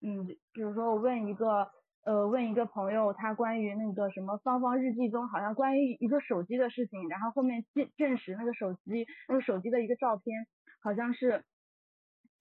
[0.01, 1.69] 嗯，比如说我问一个
[2.03, 10.47] 呃问一个朋友，他关于那个什么芳芳日记中好像关于一个手机的事情，然后后面证证实那个手机那个手机的一个照片
[10.81, 11.43] 好像是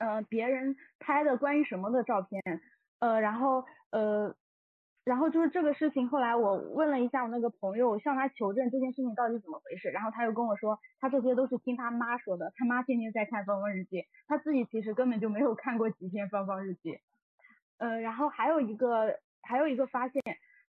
[0.01, 2.43] 呃别人拍的关于什么的照片，
[2.99, 4.35] 呃然后呃。
[5.03, 16.99] 然后就是这个事情，后来我问了一下我那个朋友，向他求证这件事情到底怎么回事，然后他又跟我说，他这些都是听他妈说的，他妈天天在看芳芳日记，他自己其实根本就没有看过几篇芳芳日记。
[17.79, 20.23] 呃，然后还有一个还有一个发现，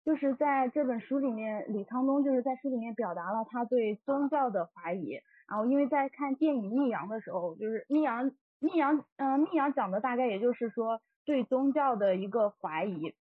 [0.05, 5.21] 就是在这本书里面，李沧东就是在书里面表达了他对宗教的怀疑。
[5.49, 8.31] 然后因为在看电影《逆阳》的时候，就是《逆阳》
[8.67, 13.15] 《密阳》嗯，《密阳》讲的大概也就是说对宗教的一个怀疑。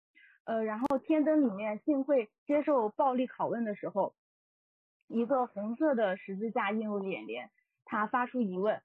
[0.44, 4.14] 呃，然后天灯里面幸会接受暴力拷问的时候，
[5.06, 7.50] 一个红色的十字架映入眼帘，
[7.84, 8.80] 他发出疑问：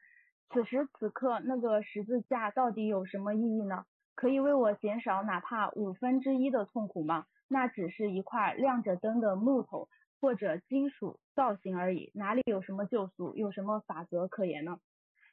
[0.50, 3.86] 此时此刻那个十字架到底有什么意义呢？
[4.16, 7.26] 可以为我减少哪怕五分之一的痛苦吗？
[7.48, 9.88] 那只是一块亮着灯的木头
[10.22, 14.80] 或者金属造型而已，哪里有什么救赎，有什么法则可言呢？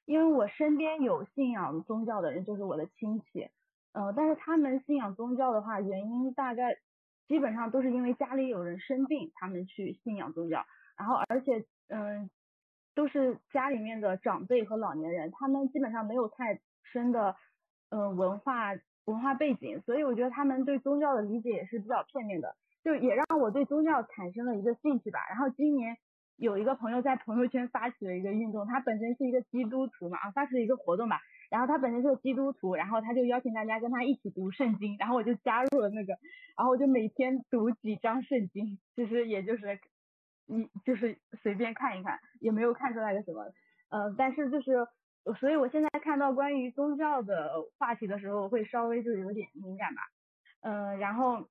[0.07, 3.51] 因为我身边有信仰宗教的人，就是我的亲戚。
[3.93, 6.77] 呃，但是他们信仰宗教的话，原因大概
[7.29, 10.65] 基本上都是因为家里有人生病，他们去信仰宗教。
[10.97, 12.31] 然后，而且，嗯，
[12.95, 17.37] 都是家里面的长辈和老年人，他们基本上没有太深的，
[17.91, 18.73] 嗯，文化
[19.07, 22.55] 文化背景，所以我觉得他们对宗教的理解也是比较片面的，
[22.85, 25.19] 就也让我对宗教产生了一个兴趣吧。
[25.29, 25.97] 然后今年
[26.37, 31.21] 有一个朋友在朋友圈发起了一个运动，他本身是一个基督徒嘛，啊，发起了一个活动吧。
[31.49, 36.19] 然后他本身是基督徒，然后他就邀请大家跟他一起读圣经，然后我就加入了那个，
[36.57, 39.79] 然后我就每天读几章圣经，其实也就是，
[40.47, 43.45] 一就是随便看一看，也没有看出来个什么，
[43.91, 44.89] 呃，但是就是，
[45.39, 50.03] 所以我现在看到关于宗教的话题的时候，会稍微就有点敏感吧，
[50.63, 51.49] 嗯，然后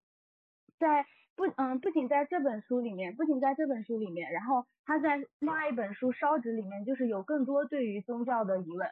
[0.77, 1.05] 在
[1.35, 8.89] 不嗯不仅在这本书里面，不仅在这本书里面，然后他在另外一本书《烧纸》里面，就是有更多对于宗教的疑问。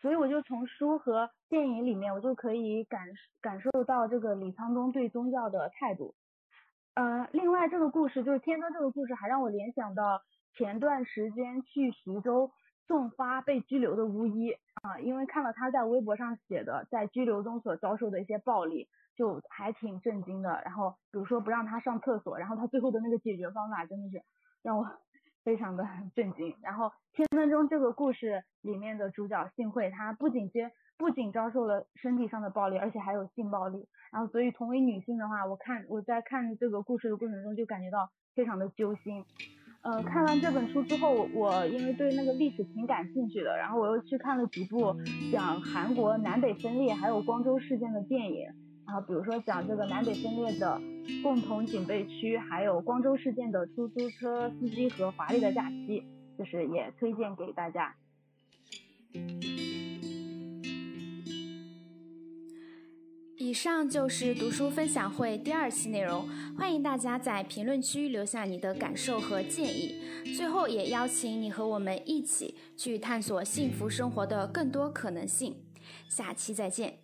[0.00, 3.06] 所以我就从书和电影里面，我就可以感
[3.42, 6.14] 感受到这个李沧东对宗教的态度。
[6.94, 10.22] 呃，另外这个故事就是天灯这个故事，还让我联想到
[10.54, 12.50] 前段时间去徐州
[12.92, 18.86] 送花被拘留的巫医啊，因为看了他在微博上写的在拘留中所遭受的一些暴力，
[19.16, 20.60] 就还挺震惊的。
[20.62, 24.22] 然后比如说不让他上厕所，然后他最后的那个解决方法真的是
[24.62, 24.86] 让我。
[25.44, 25.84] 非常的
[26.14, 39.24] 震惊，然后《天分中》这个故事里面的主角幸会，她不仅接不仅遭受了身体上的暴力，而且还有性暴力，然后所以同为女性的话，我看我在看这个故事的过程中就感觉到非常的揪心。
[39.82, 44.94] 呃，看完这本书之后，我因为对那个历史挺感兴趣的，然后我又去看了几部
[45.32, 48.46] 讲韩国南北分裂还有光州事件的电影。
[48.86, 50.80] 然后比如说讲这个南北分裂的
[51.22, 56.04] 共同警备区，还有光州事件的出租车司机和华丽的假期，
[56.38, 57.94] 就是也推荐给大家。
[63.42, 69.96] 以上就是读书分享会第二期内容，欢迎大家在评论区留下你的感受和建议。
[70.36, 75.56] 最后也邀请你和我们一起去探索幸福生活的更多可能性。
[76.08, 77.01] 下期再见。